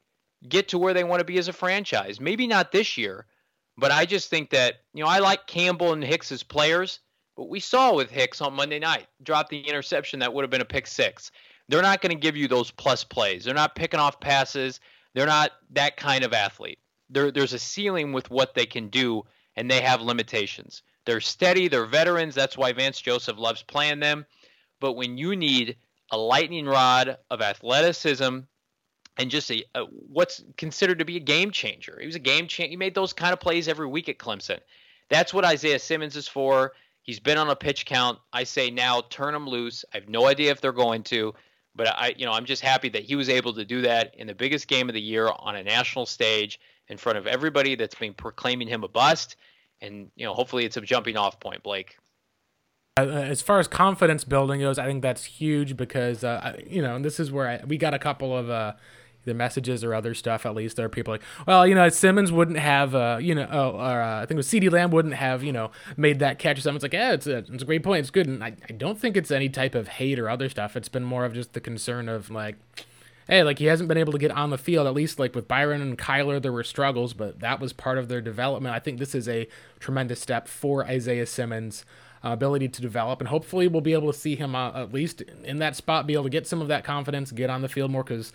[0.48, 2.20] get to where they want to be as a franchise.
[2.20, 3.26] Maybe not this year,
[3.76, 7.00] but I just think that, you know, I like Campbell and Hicks as players,
[7.36, 10.60] but we saw with Hicks on Monday night drop the interception that would have been
[10.60, 11.32] a pick six.
[11.68, 13.44] They're not going to give you those plus plays.
[13.44, 14.78] They're not picking off passes.
[15.14, 16.78] They're not that kind of athlete.
[17.10, 19.24] There, there's a ceiling with what they can do,
[19.56, 20.82] and they have limitations.
[21.04, 21.68] They're steady.
[21.68, 22.34] They're veterans.
[22.34, 24.26] That's why Vance Joseph loves playing them.
[24.80, 25.76] But when you need
[26.10, 28.38] a lightning rod of athleticism
[29.18, 31.98] and just a, a, what's considered to be a game changer.
[32.00, 32.70] He was a game changer.
[32.70, 34.60] He made those kind of plays every week at Clemson.
[35.08, 36.72] That's what Isaiah Simmons is for.
[37.02, 38.18] He's been on a pitch count.
[38.32, 39.84] I say now turn him loose.
[39.92, 41.34] I have no idea if they're going to,
[41.74, 44.26] but I you know, I'm just happy that he was able to do that in
[44.26, 47.94] the biggest game of the year on a national stage in front of everybody that's
[47.94, 49.36] been proclaiming him a bust
[49.80, 51.98] and you know, hopefully it's a jumping off point, Blake.
[52.98, 56.98] Uh, as far as confidence building goes, I think that's huge because uh, you know
[56.98, 58.72] this is where I, we got a couple of uh,
[59.24, 60.46] the messages or other stuff.
[60.46, 63.46] At least there are people like, well, you know, Simmons wouldn't have, uh, you know,
[63.50, 66.38] oh, or uh, I think it was CeeDee Lamb wouldn't have, you know, made that
[66.38, 66.62] catch.
[66.62, 68.00] Someone's like, yeah, it's a, it's a great point.
[68.00, 68.28] It's good.
[68.28, 70.74] And I, I don't think it's any type of hate or other stuff.
[70.74, 72.56] It's been more of just the concern of like,
[73.28, 74.86] hey, like he hasn't been able to get on the field.
[74.86, 78.08] At least like with Byron and Kyler, there were struggles, but that was part of
[78.08, 78.74] their development.
[78.74, 79.48] I think this is a
[79.80, 81.84] tremendous step for Isaiah Simmons.
[82.24, 85.20] Uh, ability to develop, and hopefully we'll be able to see him uh, at least
[85.44, 87.90] in that spot, be able to get some of that confidence, get on the field
[87.90, 88.02] more.
[88.02, 88.32] Because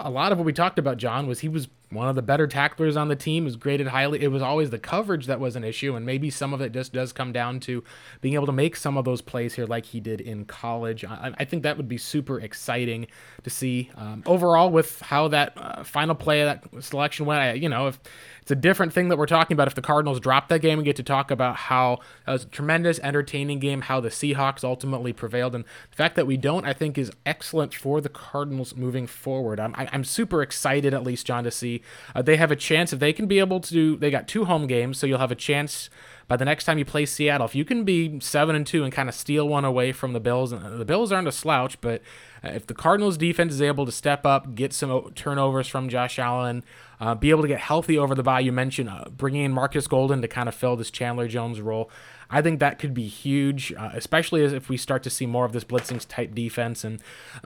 [0.00, 2.46] a lot of what we talked about, John, was he was one of the better
[2.46, 4.22] tacklers on the team, was graded highly.
[4.22, 6.92] It was always the coverage that was an issue, and maybe some of it just
[6.92, 7.84] does come down to
[8.20, 11.04] being able to make some of those plays here like he did in college.
[11.04, 13.06] I, I think that would be super exciting
[13.42, 13.90] to see.
[13.96, 18.00] Um, overall, with how that uh, final play that selection went, I, you know, if
[18.42, 19.68] it's a different thing that we're talking about.
[19.68, 22.46] If the Cardinals drop that game, we get to talk about how it was a
[22.46, 26.72] tremendous, entertaining game, how the Seahawks ultimately prevailed, and the fact that we don't, I
[26.72, 29.60] think, is excellent for the Cardinals moving forward.
[29.92, 31.82] I'm super excited, at least, John, to see
[32.14, 33.96] uh, they have a chance if they can be able to.
[33.96, 35.90] They got two home games, so you'll have a chance
[36.32, 38.92] by the next time you play Seattle, if you can be seven and two and
[38.92, 42.00] kind of steal one away from the Bills, and the Bills aren't a slouch, but
[42.42, 46.18] uh, if the Cardinals defense is able to step up, get some turnovers from Josh
[46.18, 46.64] Allen,
[47.00, 49.86] uh, be able to get healthy over the bye, you mentioned uh, bringing in Marcus
[49.86, 51.90] Golden to kind of fill this Chandler Jones role.
[52.32, 55.44] I think that could be huge, uh, especially as if we start to see more
[55.44, 57.00] of this blitzing type defense, and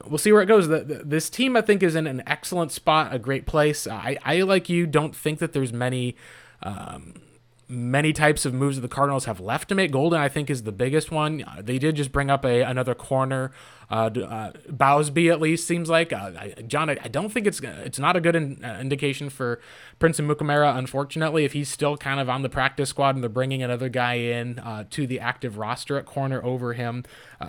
[0.07, 0.68] we'll see where it goes.
[0.68, 3.89] The, the, this team, I think, is in an excellent spot, a great place.
[3.89, 6.16] I, I like you, don't think that there's many.
[6.62, 7.14] Um,
[7.69, 9.91] many types of moves that the Cardinals have left to make.
[9.91, 11.43] Golden, I think, is the biggest one.
[11.43, 13.51] Uh, they did just bring up a another corner.
[13.91, 16.91] Uh, uh, Bausby, at least, seems like uh, I, John.
[16.91, 19.61] I, I, don't think it's it's not a good in, uh, indication for
[19.99, 20.77] Prince Amukamara.
[20.77, 24.14] Unfortunately, if he's still kind of on the practice squad and they're bringing another guy
[24.14, 27.05] in uh, to the active roster at corner over him,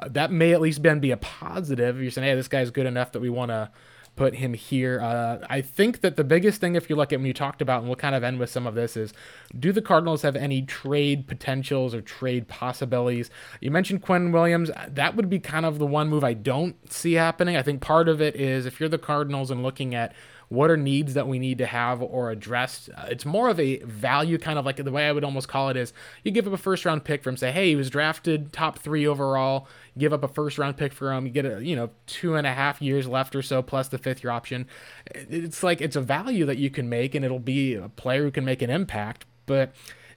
[0.07, 2.01] that may at least then be a positive.
[2.01, 3.71] You're saying, hey, this guy's good enough that we want to
[4.17, 4.99] put him here.
[4.99, 7.79] Uh, I think that the biggest thing, if you look at when you talked about,
[7.79, 9.13] and we'll kind of end with some of this, is
[9.57, 13.29] do the Cardinals have any trade potentials or trade possibilities?
[13.61, 14.69] You mentioned Quinn Williams.
[14.89, 17.55] That would be kind of the one move I don't see happening.
[17.55, 20.13] I think part of it is if you're the Cardinals and looking at
[20.49, 22.89] what are needs that we need to have or addressed.
[22.95, 25.69] Uh, it's more of a value kind of like the way I would almost call
[25.69, 25.91] it is
[26.23, 29.05] you give up a first round pick from say, hey, he was drafted top three
[29.05, 29.67] overall.
[29.97, 31.25] give up a first round pick for him.
[31.25, 33.97] You get a you know two and a half years left or so plus the
[33.97, 34.67] fifth year option.
[35.05, 38.31] It's like it's a value that you can make and it'll be a player who
[38.31, 39.25] can make an impact.
[39.45, 39.73] But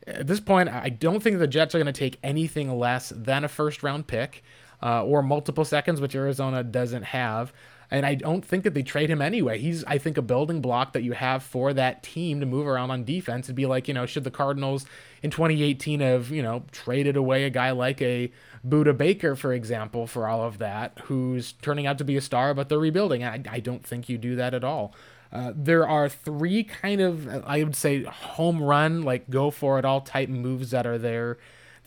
[0.07, 3.45] at this point, I don't think the Jets are going to take anything less than
[3.45, 4.43] a first round pick
[4.83, 7.53] uh, or multiple seconds, which Arizona doesn't have.
[7.91, 9.59] And I don't think that they trade him anyway.
[9.59, 12.91] He's, I think, a building block that you have for that team to move around
[12.93, 14.87] on defense and be like, you know, should the Cardinals
[15.23, 18.31] in 2018 have, you know, traded away a guy like a
[18.67, 22.55] Budda Baker, for example, for all of that, who's turning out to be a star,
[22.55, 23.25] but they're rebuilding.
[23.25, 24.95] I, I don't think you do that at all.
[25.33, 29.85] Uh, there are three kind of, I would say, home run, like go for it
[29.85, 31.39] all type moves that are there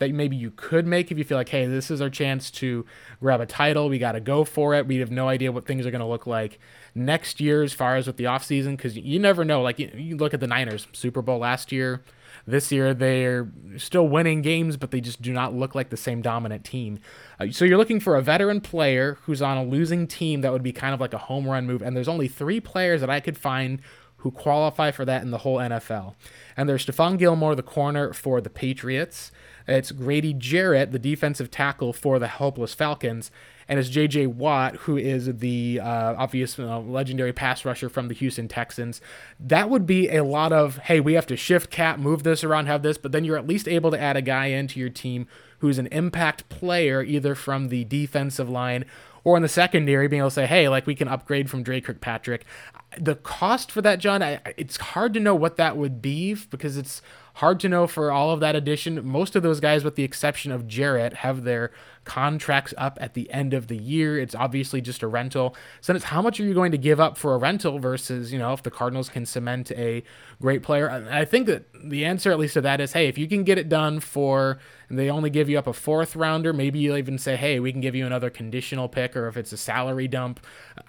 [0.04, 2.84] that maybe you could make if you feel like, hey, this is our chance to
[3.20, 3.88] grab a title.
[3.88, 4.86] We got to go for it.
[4.86, 6.58] We have no idea what things are going to look like
[6.94, 9.62] next year as far as with the offseason because you never know.
[9.62, 12.02] Like, you, look at the Niners, Super Bowl last year.
[12.46, 13.48] This year, they're
[13.78, 16.98] still winning games, but they just do not look like the same dominant team.
[17.40, 20.62] Uh, so you're looking for a veteran player who's on a losing team that would
[20.62, 21.80] be kind of like a home run move.
[21.80, 23.80] And there's only three players that I could find
[24.24, 26.14] who qualify for that in the whole NFL.
[26.56, 29.30] And there's Stephon Gilmore, the corner for the Patriots.
[29.66, 33.30] It's Grady Jarrett, the defensive tackle for the helpless Falcons,
[33.66, 34.26] and it's J.J.
[34.26, 39.00] Watt, who is the uh, obvious uh, legendary pass rusher from the Houston Texans.
[39.40, 42.66] That would be a lot of, hey, we have to shift cap, move this around,
[42.66, 45.26] have this, but then you're at least able to add a guy into your team
[45.60, 48.84] who's an impact player, either from the defensive line
[49.24, 51.80] or in the secondary, being able to say, hey, like we can upgrade from Dre
[51.80, 52.44] Kirkpatrick.
[52.98, 56.76] The cost for that, John, I, it's hard to know what that would be because
[56.76, 57.00] it's
[57.34, 59.06] hard to know for all of that addition.
[59.06, 61.70] Most of those guys, with the exception of Jarrett, have their
[62.04, 64.18] contracts up at the end of the year.
[64.18, 65.56] It's obviously just a rental.
[65.80, 68.38] So it's how much are you going to give up for a rental versus, you
[68.38, 70.02] know, if the Cardinals can cement a
[70.40, 70.90] great player.
[71.10, 73.58] I think that the answer, at least to that, is hey, if you can get
[73.58, 77.18] it done for, and they only give you up a fourth rounder, maybe you'll even
[77.18, 80.40] say, hey, we can give you another conditional pick, or if it's a salary dump.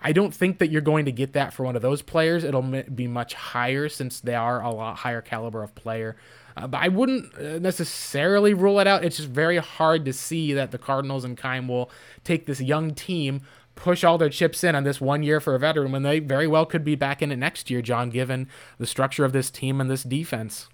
[0.01, 2.43] I don't think that you're going to get that for one of those players.
[2.43, 6.18] It'll be much higher since they are a lot higher caliber of player.
[6.58, 9.03] Uh, but I wouldn't uh, necessarily rule it out.
[9.03, 11.89] It's just very hard to see that the Cardinals and Keim will
[12.24, 13.41] take this young team,
[13.76, 16.47] push all their chips in on this one year for a veteran when they very
[16.47, 18.47] well could be back in it next year, John, given
[18.78, 20.70] the structure of this team and this defense.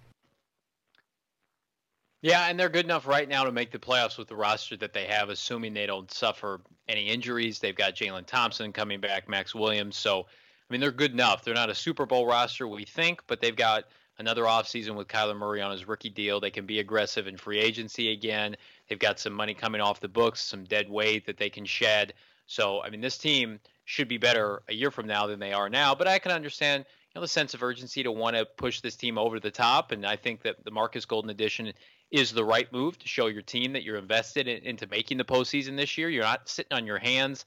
[2.21, 4.93] Yeah, and they're good enough right now to make the playoffs with the roster that
[4.93, 7.57] they have, assuming they don't suffer any injuries.
[7.57, 9.97] They've got Jalen Thompson coming back, Maxx Williams.
[9.97, 10.25] So, I
[10.69, 11.43] mean, they're good enough.
[11.43, 13.85] They're not a Super Bowl roster, we think, but they've got
[14.21, 16.39] another offseason with Kyler Murray on his rookie deal.
[16.39, 18.55] They can be aggressive in free agency again.
[18.87, 22.13] They've got some money coming off the books, some dead weight that they can shed.
[22.45, 25.69] So, I mean, this team should be better a year from now than they are
[25.69, 25.95] now.
[25.95, 28.95] But I can understand, you know, the sense of urgency to want to push this
[28.95, 29.91] team over the top.
[29.91, 31.73] And I think that the Marcus Golden edition
[32.11, 35.25] is the right move to show your team that you're invested in, into making the
[35.25, 36.09] postseason this year.
[36.09, 37.45] You're not sitting on your hands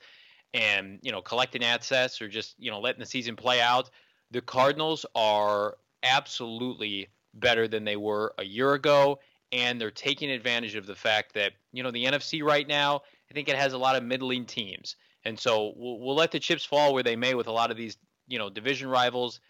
[0.54, 3.90] and you know collecting assets or just you know letting the season play out.
[4.30, 9.18] The Cardinals are absolutely better than they were a year ago,
[9.52, 13.02] and they're taking advantage of the fact that you know the NFC right now.
[13.30, 16.38] I think it has a lot of middling teams, and so we'll, we'll let the
[16.38, 17.96] chips fall where they may with a lot of these
[18.28, 19.40] you know division rivals.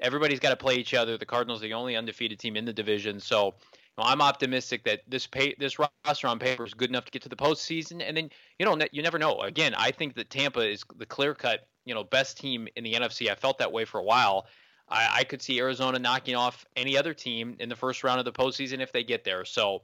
[0.00, 1.16] Everybody's got to play each other.
[1.16, 3.54] The Cardinals are the only undefeated team in the division, so
[3.96, 7.28] I'm optimistic that this pay, this roster on paper is good enough to get to
[7.28, 8.02] the postseason.
[8.06, 9.40] And then you know you never know.
[9.40, 12.94] Again, I think that Tampa is the clear cut you know best team in the
[12.94, 13.30] NFC.
[13.30, 14.46] I felt that way for a while,
[14.88, 18.24] I, I could see Arizona knocking off any other team in the first round of
[18.24, 19.44] the postseason if they get there.
[19.44, 19.82] So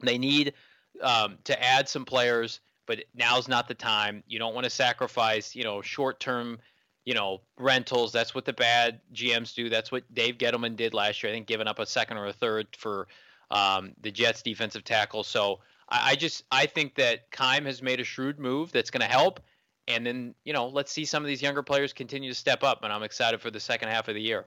[0.00, 0.54] they need
[1.02, 4.22] um, to add some players, but now's not the time.
[4.26, 6.58] You don't want to sacrifice, you know, short term,
[7.04, 8.12] you know, rentals.
[8.12, 9.68] That's what the bad GMs do.
[9.68, 11.32] That's what Dave Gettleman did last year.
[11.32, 13.08] I think giving up a second or a third for
[13.50, 15.24] um, the Jets defensive tackle.
[15.24, 19.02] So I, I just I think that Keim has made a shrewd move that's going
[19.02, 19.40] to help
[19.88, 22.82] and then you know let's see some of these younger players continue to step up
[22.82, 24.46] and i'm excited for the second half of the year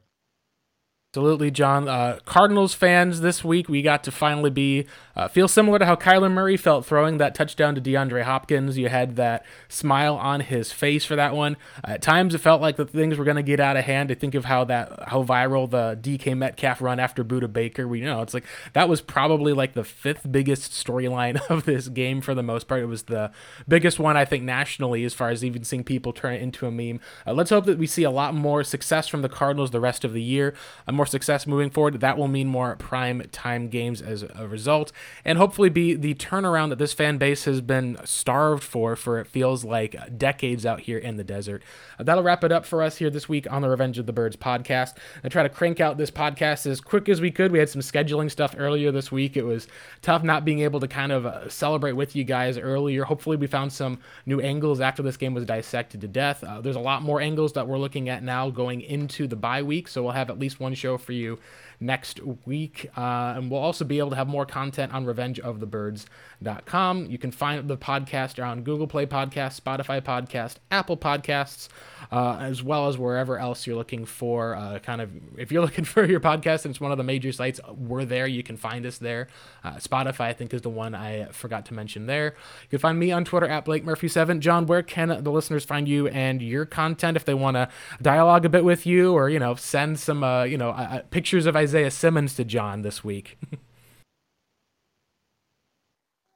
[1.16, 1.88] Absolutely, John.
[1.88, 5.95] Uh, Cardinals fans this week, we got to finally be uh, feel similar to how
[5.95, 8.80] Kyler Murray felt throwing that touchdown to DeAndre Hopkins.
[8.80, 11.55] You had that smile on his face for that one.
[11.84, 14.09] Uh, at times, it felt like the things were going to get out of hand.
[14.09, 17.88] I think of how that how viral the DK Metcalf run after Budda Baker.
[17.88, 21.89] We you know it's like that was probably like the fifth biggest storyline of this
[21.89, 22.82] game for the most part.
[22.82, 23.32] It was the
[23.68, 26.72] biggest one I think nationally as far as even seeing people turn it into a
[26.72, 26.99] meme.
[27.28, 30.03] Uh, let's hope that we see a lot more success from the Cardinals the rest
[30.03, 30.55] of the year.
[30.88, 34.47] I'm more more success moving forward, that will mean more prime time games as a
[34.47, 34.93] result,
[35.25, 39.27] and hopefully be the turnaround that this fan base has been starved for for it
[39.27, 41.61] feels like decades out here in the desert.
[41.99, 44.13] Uh, that'll wrap it up for us here this week on the Revenge of the
[44.13, 44.95] Birds podcast.
[45.25, 47.51] I try to crank out this podcast as quick as we could.
[47.51, 49.35] We had some scheduling stuff earlier this week.
[49.35, 49.67] It was
[50.01, 53.03] tough not being able to kind of uh, celebrate with you guys earlier.
[53.03, 56.45] Hopefully, we found some new angles after this game was dissected to death.
[56.45, 59.61] Uh, there's a lot more angles that we're looking at now going into the bye
[59.61, 61.39] week, so we'll have at least one show for you
[61.80, 62.89] next week.
[62.97, 67.05] Uh, and we'll also be able to have more content on revengeofthebirds.com.
[67.09, 71.69] You can find the podcast on Google Play Podcast, Spotify Podcast, Apple Podcasts,
[72.11, 75.86] uh, as well as wherever else you're looking for uh, kind of, if you're looking
[75.86, 78.28] for your podcast and it's one of the major sites, we're there.
[78.28, 79.28] You can find us there.
[79.63, 82.36] Uh, Spotify, I think, is the one I forgot to mention there.
[82.63, 84.39] You can find me on Twitter at Blake Murphy7.
[84.39, 87.69] John, where can the listeners find you and your content if they want to
[88.01, 91.45] dialogue a bit with you or, you know, send some, uh, you know, uh, pictures
[91.45, 93.38] of Isaiah Simmons to John this week.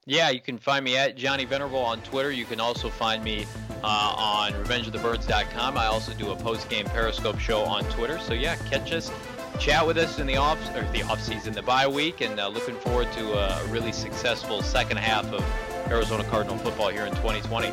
[0.06, 2.32] yeah, you can find me at Johnny Venerable on Twitter.
[2.32, 3.46] You can also find me
[3.84, 5.78] uh, on RevengeOfTheBirds.com.
[5.78, 8.18] I also do a post-game Periscope show on Twitter.
[8.20, 9.12] So yeah, catch us,
[9.60, 12.48] chat with us in the off or the off season, the bye week, and uh,
[12.48, 15.44] looking forward to a really successful second half of
[15.92, 17.68] Arizona Cardinal football here in 2020.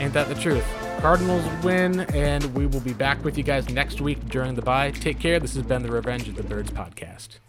[0.00, 0.83] Ain't that the truth?
[1.04, 4.90] Cardinals win, and we will be back with you guys next week during the bye.
[4.90, 5.38] Take care.
[5.38, 7.40] This has been the Revenge of the Birds podcast.